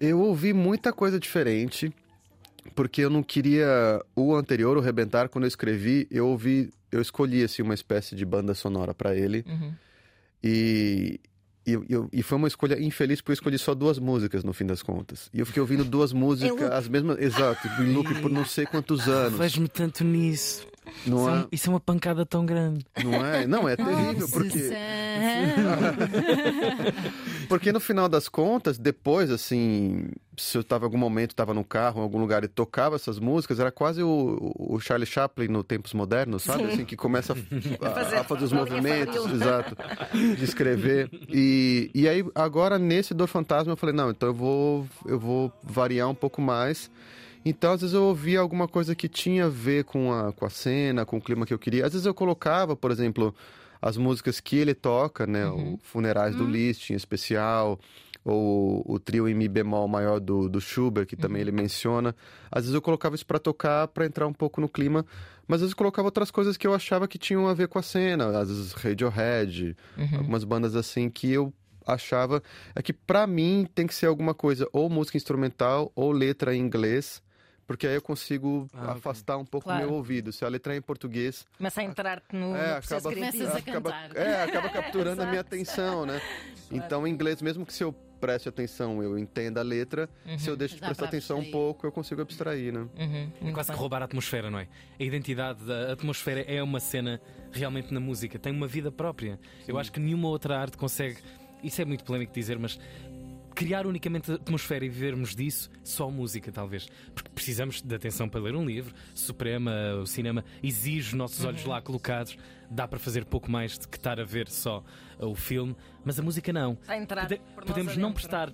Eu 0.00 0.18
ouvi 0.20 0.52
muita 0.54 0.92
coisa 0.94 1.20
diferente, 1.20 1.92
porque 2.74 3.02
eu 3.02 3.10
não 3.10 3.22
queria 3.22 4.00
o 4.16 4.34
anterior, 4.34 4.76
o 4.78 4.80
Rebentar, 4.80 5.28
quando 5.28 5.44
eu 5.44 5.48
escrevi, 5.48 6.06
eu 6.10 6.26
ouvi, 6.26 6.70
eu 6.92 7.00
escolhi 7.00 7.42
assim 7.42 7.62
uma 7.62 7.74
espécie 7.74 8.14
de 8.14 8.24
banda 8.24 8.54
sonora 8.54 8.92
para 8.94 9.16
ele. 9.16 9.44
E, 10.44 11.20
e, 11.66 11.72
eu- 11.88 12.08
e 12.12 12.22
foi 12.22 12.36
uma 12.38 12.48
escolha 12.48 12.80
infeliz 12.80 13.20
porque 13.20 13.30
eu 13.30 13.34
escolhi 13.34 13.58
só 13.58 13.74
duas 13.74 13.98
músicas 13.98 14.42
no 14.44 14.52
fim 14.52 14.66
das 14.66 14.82
contas. 14.82 15.30
E 15.32 15.40
eu 15.40 15.46
fiquei 15.46 15.60
ouvindo 15.60 15.84
duas 15.84 16.12
músicas, 16.14 16.70
as 16.72 16.88
mesmas, 16.88 17.18
exato, 17.20 17.66
em 17.82 17.92
loop 17.92 18.12
por 18.20 18.30
não 18.30 18.44
sei 18.44 18.66
quantos 18.66 19.08
anos. 19.08 19.38
Vejo-me 19.38 19.68
tanto 19.68 20.02
nisso. 20.04 20.66
Não 21.06 21.18
Isso 21.18 21.28
é, 21.28 21.32
é? 21.32 21.36
um- 21.42 21.46
isso 21.52 21.68
é 21.68 21.72
uma 21.72 21.80
pancada 21.80 22.26
tão 22.26 22.44
grande. 22.44 22.84
Não 23.04 23.24
é? 23.24 23.46
Não, 23.46 23.68
é 23.68 23.76
terrível, 23.76 24.28
porque, 24.28 24.58
porque 27.48 27.72
no 27.72 27.80
final 27.80 28.08
das 28.08 28.28
contas, 28.28 28.78
depois, 28.78 29.30
assim, 29.30 30.08
se 30.36 30.56
eu 30.58 30.64
tava 30.64 30.84
em 30.84 30.86
algum 30.86 30.98
momento, 30.98 31.34
tava 31.34 31.54
no 31.54 31.64
carro, 31.64 32.00
em 32.00 32.02
algum 32.02 32.18
lugar 32.18 32.42
e 32.44 32.48
tocava 32.48 32.96
essas 32.96 33.18
músicas, 33.18 33.60
era 33.60 33.70
quase 33.70 34.02
o, 34.02 34.52
o 34.58 34.80
Charlie 34.80 35.06
Chaplin 35.06 35.48
no 35.48 35.62
Tempos 35.62 35.92
Modernos, 35.94 36.42
sabe? 36.42 36.64
Sim. 36.66 36.72
Assim, 36.72 36.84
que 36.84 36.96
começa 36.96 37.32
a, 37.32 37.36
a- 37.86 37.90
fazer 37.90 38.16
a 38.16 38.24
fazer 38.24 38.44
os 38.44 38.52
movimentos, 38.52 39.30
exato, 39.32 39.76
de 40.36 40.44
escrever. 40.44 41.10
E, 41.28 41.90
e 41.94 42.08
aí, 42.08 42.24
agora, 42.34 42.78
nesse 42.78 43.14
Dor 43.14 43.28
Fantasma, 43.28 43.72
eu 43.72 43.76
falei, 43.76 43.94
não, 43.94 44.10
então 44.10 44.28
eu 44.28 44.34
vou, 44.34 44.86
eu 45.06 45.18
vou 45.18 45.52
variar 45.62 46.08
um 46.08 46.14
pouco 46.14 46.40
mais. 46.40 46.90
Então, 47.44 47.72
às 47.72 47.80
vezes 47.80 47.94
eu 47.94 48.04
ouvia 48.04 48.40
alguma 48.40 48.68
coisa 48.68 48.94
que 48.94 49.08
tinha 49.08 49.46
a 49.46 49.48
ver 49.48 49.84
com 49.84 50.12
a, 50.12 50.32
com 50.32 50.44
a 50.46 50.50
cena, 50.50 51.04
com 51.04 51.16
o 51.16 51.20
clima 51.20 51.44
que 51.44 51.52
eu 51.52 51.58
queria. 51.58 51.84
Às 51.84 51.92
vezes 51.92 52.06
eu 52.06 52.14
colocava, 52.14 52.76
por 52.76 52.90
exemplo, 52.90 53.34
as 53.80 53.96
músicas 53.96 54.38
que 54.38 54.56
ele 54.56 54.74
toca, 54.74 55.26
né? 55.26 55.46
O 55.46 55.78
Funerais 55.82 56.36
do 56.36 56.44
Liszt, 56.44 56.90
em 56.90 56.94
especial. 56.96 57.80
ou 58.24 58.84
o 58.86 59.00
trio 59.00 59.28
em 59.28 59.34
Mi 59.34 59.48
bemol 59.48 59.88
maior 59.88 60.20
do, 60.20 60.48
do 60.48 60.60
Schubert, 60.60 61.06
que 61.06 61.16
também 61.16 61.42
ele 61.42 61.50
menciona. 61.50 62.14
Às 62.50 62.62
vezes 62.62 62.74
eu 62.74 62.80
colocava 62.82 63.16
isso 63.16 63.26
para 63.26 63.40
tocar, 63.40 63.88
para 63.88 64.06
entrar 64.06 64.28
um 64.28 64.32
pouco 64.32 64.60
no 64.60 64.68
clima, 64.68 65.04
mas 65.48 65.56
às 65.56 65.62
vezes 65.62 65.72
eu 65.72 65.76
colocava 65.76 66.06
outras 66.06 66.30
coisas 66.30 66.56
que 66.56 66.64
eu 66.64 66.72
achava 66.72 67.08
que 67.08 67.18
tinham 67.18 67.48
a 67.48 67.54
ver 67.54 67.66
com 67.66 67.80
a 67.80 67.82
cena, 67.82 68.38
às 68.38 68.48
vezes 68.48 68.72
Radiohead, 68.72 69.76
algumas 70.16 70.44
bandas 70.44 70.76
assim 70.76 71.10
que 71.10 71.32
eu 71.32 71.52
achava 71.84 72.40
é 72.76 72.80
que 72.80 72.92
para 72.92 73.26
mim 73.26 73.66
tem 73.74 73.88
que 73.88 73.94
ser 73.94 74.06
alguma 74.06 74.34
coisa 74.34 74.68
ou 74.72 74.88
música 74.88 75.16
instrumental 75.16 75.90
ou 75.96 76.12
letra 76.12 76.54
em 76.54 76.60
inglês 76.60 77.20
porque 77.66 77.86
aí 77.86 77.94
eu 77.94 78.02
consigo 78.02 78.68
Ah, 78.74 78.92
afastar 78.92 79.36
um 79.36 79.44
pouco 79.44 79.68
o 79.68 79.72
Claro. 79.72 79.86
meu 79.86 79.94
ouvido. 79.94 80.32
Se 80.32 80.44
a 80.44 80.48
letra 80.48 80.74
é 80.74 80.76
em 80.78 80.82
português, 80.82 81.46
Começa 81.56 81.80
a 81.80 81.84
entrar-te 81.84 82.34
no, 82.34 82.54
é, 82.56 82.76
acaba, 82.76 83.10
acaba, 83.56 83.90
é, 84.14 84.42
acaba 84.42 84.68
capturando 84.68 85.22
a 85.22 85.26
minha 85.26 85.40
atenção, 85.40 86.06
né? 86.06 86.20
Então, 86.70 87.06
em 87.06 87.10
inglês, 87.12 87.40
mesmo 87.42 87.64
que 87.66 87.72
se 87.72 87.82
eu 87.84 87.92
preste 88.20 88.48
atenção, 88.48 89.02
eu 89.02 89.18
entenda 89.18 89.58
a 89.60 89.64
letra, 89.64 90.08
se 90.38 90.48
eu 90.48 90.56
deixo 90.56 90.76
de 90.76 90.80
Dá 90.80 90.86
prestar 90.86 91.06
atenção 91.06 91.38
um 91.38 91.40
abstrair. 91.40 91.52
pouco, 91.64 91.86
eu 91.86 91.90
consigo 91.90 92.22
abstrair, 92.22 92.72
né? 92.72 92.86
Uhum, 92.96 93.48
É 93.48 93.52
quase 93.52 93.72
que 93.72 93.76
roubar 93.76 94.00
a 94.00 94.04
atmosfera, 94.04 94.48
não 94.48 94.60
é? 94.60 94.68
A 94.98 95.02
identidade 95.02 95.64
da 95.64 95.92
atmosfera 95.92 96.40
é 96.42 96.62
uma 96.62 96.78
cena 96.78 97.20
realmente 97.50 97.92
na 97.92 97.98
música, 97.98 98.38
tem 98.38 98.52
uma 98.52 98.68
vida 98.68 98.92
própria. 98.92 99.40
Eu 99.66 99.76
acho 99.76 99.90
que 99.90 99.98
nenhuma 99.98 100.28
outra 100.28 100.56
arte 100.56 100.76
consegue. 100.76 101.18
Isso 101.64 101.82
é 101.82 101.84
muito 101.84 102.04
polémico 102.04 102.32
dizer, 102.32 102.58
mas 102.60 102.78
criar 103.64 103.86
unicamente 103.86 104.32
atmosfera 104.32 104.84
e 104.84 104.88
vivermos 104.88 105.34
disso, 105.34 105.70
só 105.84 106.10
música, 106.10 106.50
talvez. 106.50 106.88
Porque 107.14 107.30
precisamos 107.30 107.80
de 107.82 107.94
atenção 107.94 108.28
para 108.28 108.40
ler 108.40 108.54
um 108.54 108.64
livro. 108.64 108.94
Suprema, 109.14 109.72
o 110.02 110.06
cinema 110.06 110.44
exige 110.62 111.08
os 111.08 111.14
nossos 111.14 111.44
olhos 111.44 111.64
lá 111.64 111.80
colocados. 111.80 112.36
Dá 112.70 112.88
para 112.88 112.98
fazer 112.98 113.24
pouco 113.24 113.50
mais 113.50 113.76
do 113.78 113.88
que 113.88 113.96
estar 113.96 114.18
a 114.18 114.24
ver 114.24 114.48
só 114.48 114.82
uh, 115.18 115.26
o 115.26 115.34
filme, 115.34 115.76
mas 116.04 116.18
a 116.18 116.22
música 116.22 116.52
não. 116.52 116.78
A 116.88 116.96
entrar 116.96 117.28
Pode- 117.28 117.40
podemos 117.66 117.96
não 117.96 118.12
prestar 118.12 118.52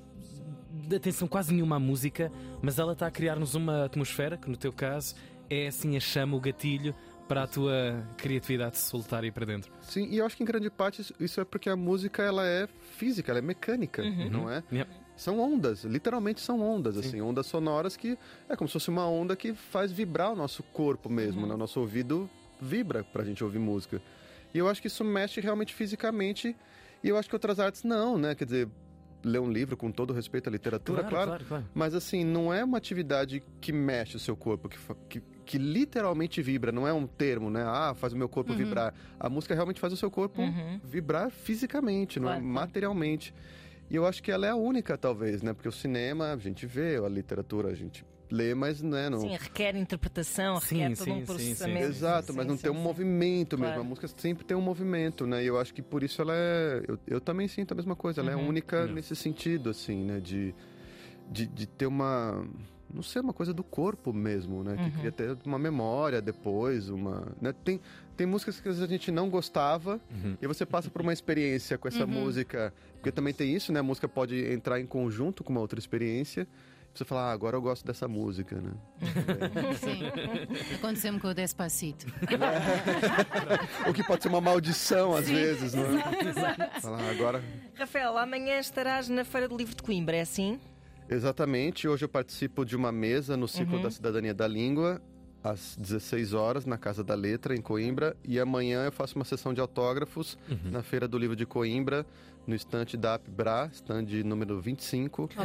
atenção 0.94 1.28
quase 1.28 1.52
nenhuma 1.52 1.76
à 1.76 1.78
música, 1.78 2.30
mas 2.62 2.78
ela 2.78 2.92
está 2.92 3.06
a 3.06 3.10
criar-nos 3.10 3.54
uma 3.54 3.84
atmosfera 3.84 4.36
que, 4.36 4.48
no 4.50 4.56
teu 4.56 4.72
caso, 4.72 5.14
é 5.50 5.66
assim 5.68 5.96
a 5.96 6.00
chama, 6.00 6.36
o 6.36 6.40
gatilho 6.40 6.94
para 7.28 7.42
a 7.42 7.46
tua 7.46 8.02
criatividade 8.16 8.78
se 8.78 8.88
soltar 8.88 9.22
e 9.22 9.28
ir 9.28 9.32
para 9.32 9.44
dentro. 9.44 9.70
Sim, 9.82 10.08
e 10.10 10.16
eu 10.18 10.24
acho 10.26 10.36
que 10.36 10.42
em 10.42 10.46
grande 10.46 10.70
parte 10.70 11.02
isso- 11.20 11.40
é 11.40 11.44
porque 11.44 11.68
a 11.68 11.76
música 11.76 12.22
ela 12.22 12.46
é 12.46 12.66
física, 12.96 13.30
ela 13.30 13.38
é 13.38 13.42
mecânica, 13.42 14.02
não 14.30 14.50
é? 14.50 14.62
Yep. 14.72 14.90
São 15.16 15.38
ondas, 15.40 15.84
literalmente 15.84 16.40
são 16.40 16.60
ondas, 16.60 16.96
assim, 16.96 17.20
ondas 17.20 17.46
sonoras 17.46 17.96
que 17.96 18.16
é 18.48 18.56
como 18.56 18.68
se 18.68 18.72
fosse 18.72 18.88
uma 18.88 19.06
onda 19.08 19.34
que 19.36 19.52
faz 19.52 19.90
vibrar 19.92 20.32
o 20.32 20.36
nosso 20.36 20.62
corpo 20.62 21.08
mesmo, 21.10 21.46
né? 21.46 21.54
O 21.54 21.58
nosso 21.58 21.78
ouvido 21.80 22.30
vibra 22.60 23.04
pra 23.04 23.24
gente 23.24 23.42
ouvir 23.44 23.58
música. 23.58 24.00
E 24.54 24.58
eu 24.58 24.68
acho 24.68 24.80
que 24.80 24.86
isso 24.86 25.04
mexe 25.04 25.40
realmente 25.40 25.74
fisicamente, 25.74 26.56
e 27.02 27.08
eu 27.08 27.16
acho 27.18 27.28
que 27.28 27.34
outras 27.36 27.60
artes 27.60 27.82
não, 27.84 28.16
né? 28.16 28.34
Quer 28.34 28.44
dizer, 28.46 28.68
ler 29.22 29.40
um 29.40 29.50
livro 29.50 29.76
com 29.76 29.90
todo 29.90 30.12
respeito 30.12 30.48
à 30.48 30.52
literatura, 30.52 31.02
claro, 31.04 31.26
claro, 31.26 31.44
claro. 31.44 31.64
mas 31.74 31.94
assim, 31.94 32.24
não 32.24 32.52
é 32.52 32.64
uma 32.64 32.78
atividade 32.78 33.42
que 33.60 33.72
mexe 33.72 34.16
o 34.16 34.18
seu 34.18 34.36
corpo, 34.36 34.68
que, 34.68 34.78
que, 35.08 35.22
que 35.44 35.58
literalmente 35.58 36.40
vibra, 36.40 36.70
não 36.70 36.86
é 36.86 36.92
um 36.92 37.06
termo, 37.06 37.50
né? 37.50 37.64
Ah, 37.66 37.94
faz 37.94 38.12
o 38.12 38.16
meu 38.16 38.28
corpo 38.28 38.52
vibrar. 38.54 38.94
A 39.18 39.28
música 39.28 39.54
realmente 39.54 39.80
faz 39.80 39.92
o 39.92 39.96
seu 39.96 40.10
corpo 40.10 40.42
vibrar 40.84 41.30
fisicamente, 41.30 42.20
não 42.20 42.28
é? 42.28 42.32
Claro, 42.32 42.44
claro. 42.44 42.54
materialmente. 42.54 43.34
E 43.90 43.96
eu 43.96 44.06
acho 44.06 44.22
que 44.22 44.30
ela 44.30 44.46
é 44.46 44.50
a 44.50 44.56
única, 44.56 44.98
talvez, 44.98 45.42
né? 45.42 45.52
Porque 45.52 45.68
o 45.68 45.72
cinema 45.72 46.32
a 46.32 46.36
gente 46.36 46.66
vê, 46.66 46.96
a 46.96 47.08
literatura 47.08 47.70
a 47.70 47.74
gente 47.74 48.04
lê, 48.30 48.54
mas 48.54 48.82
né, 48.82 49.08
não. 49.10 49.20
Sim, 49.20 49.36
requer 49.36 49.74
interpretação, 49.76 50.60
Sim, 50.60 50.78
requer 50.78 50.96
todo 50.96 51.04
sim, 51.04 51.10
um 51.10 51.14
sim, 51.14 51.20
sim. 51.20 51.26
processamento. 51.26 51.86
Exato, 51.86 52.34
mas 52.34 52.44
Sim, 52.44 52.48
não 52.50 52.56
sim, 52.56 52.62
tem 52.62 52.70
um 52.72 52.74
sim. 52.76 52.82
movimento 52.82 53.56
mesmo. 53.58 53.72
Claro. 53.74 53.80
A 53.80 53.84
música 53.84 54.08
sempre 54.16 54.44
tem 54.44 54.56
um 54.56 54.60
movimento, 54.60 55.26
né? 55.26 55.42
E 55.42 55.46
eu 55.46 55.58
acho 55.58 55.72
que 55.74 55.82
por 55.82 56.02
isso 56.02 56.20
ela 56.22 56.32
é. 56.34 56.82
Eu, 56.86 56.98
eu 57.06 57.20
também 57.20 57.48
sinto 57.48 57.72
a 57.72 57.74
mesma 57.74 57.96
coisa. 57.96 58.20
Ela 58.20 58.32
é 58.32 58.36
Uhum. 58.36 58.48
única 58.48 58.76
Yeah. 58.76 58.92
nesse 58.94 59.16
sentido, 59.16 59.70
assim, 59.70 60.04
né? 60.04 60.20
De, 60.20 60.54
de, 61.30 61.46
de 61.46 61.66
ter 61.66 61.86
uma. 61.86 62.46
Não 62.92 63.02
sei, 63.02 63.20
uma 63.20 63.34
coisa 63.34 63.52
do 63.52 63.62
corpo 63.62 64.14
mesmo, 64.14 64.64
né? 64.64 64.72
Uhum. 64.78 64.90
Que 64.90 64.98
cria 64.98 65.12
ter 65.12 65.36
uma 65.44 65.58
memória 65.58 66.22
depois, 66.22 66.88
uma. 66.88 67.28
Né? 67.40 67.52
Tem, 67.62 67.78
tem 68.16 68.26
músicas 68.26 68.60
que 68.60 68.68
às 68.68 68.76
vezes 68.78 68.88
a 68.88 68.90
gente 68.92 69.10
não 69.10 69.28
gostava 69.28 70.00
e 70.40 70.46
você 70.46 70.64
passa 70.64 70.88
por 70.88 71.02
uma 71.02 71.12
experiência 71.12 71.76
com 71.76 71.86
essa 71.86 72.06
música. 72.06 72.72
Porque 72.94 73.12
também 73.12 73.34
tem 73.34 73.54
isso, 73.54 73.72
né? 73.72 73.80
A 73.80 73.82
música 73.82 74.08
pode 74.08 74.42
entrar 74.52 74.80
em 74.80 74.86
conjunto 74.86 75.44
com 75.44 75.50
uma 75.52 75.60
outra 75.60 75.78
experiência. 75.78 76.48
Você 76.98 77.04
fala, 77.04 77.30
ah, 77.30 77.32
agora 77.32 77.56
eu 77.56 77.62
gosto 77.62 77.86
dessa 77.86 78.08
música, 78.08 78.60
né? 78.60 78.72
Sim. 79.78 80.74
Aconteceu-me 80.74 81.20
com 81.20 81.28
o 81.28 81.34
Despacito. 81.34 82.06
O 83.88 83.92
que 83.94 84.02
pode 84.02 84.24
ser 84.24 84.28
uma 84.28 84.40
maldição 84.40 85.14
às 85.14 85.28
vezes, 85.28 85.74
né? 85.74 85.82
Falar, 86.82 87.08
agora. 87.08 87.40
Rafael, 87.76 88.18
amanhã 88.18 88.58
estarás 88.58 89.08
na 89.08 89.24
Feira 89.24 89.46
do 89.46 89.56
Livro 89.56 89.76
de 89.76 89.82
Coimbra, 89.82 90.16
é 90.16 90.22
assim? 90.22 90.58
Exatamente, 91.08 91.86
hoje 91.86 92.04
eu 92.04 92.08
participo 92.08 92.64
de 92.64 92.74
uma 92.74 92.90
mesa 92.90 93.36
no 93.36 93.46
ciclo 93.46 93.80
da 93.80 93.92
Cidadania 93.92 94.34
da 94.34 94.48
Língua, 94.48 95.00
às 95.42 95.76
16 95.76 96.34
horas, 96.34 96.66
na 96.66 96.76
Casa 96.76 97.04
da 97.04 97.14
Letra, 97.14 97.54
em 97.54 97.62
Coimbra, 97.62 98.16
e 98.24 98.40
amanhã 98.40 98.86
eu 98.86 98.92
faço 98.92 99.14
uma 99.14 99.24
sessão 99.24 99.54
de 99.54 99.60
autógrafos 99.60 100.36
na 100.64 100.82
Feira 100.82 101.06
do 101.06 101.16
Livro 101.16 101.36
de 101.36 101.46
Coimbra, 101.46 102.04
no 102.48 102.54
estante 102.56 102.96
da 102.96 103.14
APBRA, 103.14 103.68
estande 103.70 104.24
número 104.24 104.58
25, 104.60 105.24
Ok. 105.24 105.36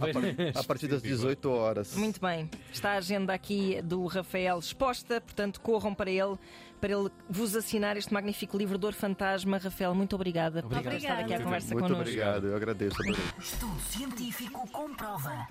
a, 0.00 0.12
par- 0.12 0.60
a 0.62 0.64
partir 0.64 0.86
das 0.86 1.02
18 1.02 1.50
horas. 1.50 1.94
Muito 1.96 2.20
bem. 2.20 2.48
Está 2.72 2.92
a 2.92 2.96
agenda 2.98 3.34
aqui 3.34 3.82
do 3.82 4.06
Rafael 4.06 4.58
exposta, 4.60 5.20
portanto 5.20 5.60
corram 5.60 5.92
para 5.92 6.08
ele, 6.10 6.38
para 6.80 6.92
ele 6.92 7.10
vos 7.28 7.56
assinar 7.56 7.96
este 7.96 8.12
magnífico 8.14 8.56
livro 8.56 8.78
Dor 8.78 8.92
Fantasma. 8.92 9.58
Rafael, 9.58 9.92
muito 9.92 10.14
obrigada 10.14 10.62
por 10.62 10.72
Obrigado. 10.72 10.94
estar 10.96 11.18
aqui 11.18 11.34
à 11.34 11.40
conversa 11.42 11.74
Muito 11.74 11.82
connosco. 11.82 12.02
obrigado, 12.02 12.46
eu 12.46 12.56
agradeço, 12.56 12.94
adorei. 13.02 13.20
Estudo 13.40 13.80
científico 13.80 14.68
comprova. 14.70 15.46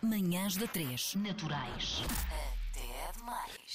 Manhãs 0.00 0.56
da 0.56 0.68
3. 0.68 1.16
Naturais. 1.16 2.02
Até 2.70 3.18
demais. 3.18 3.58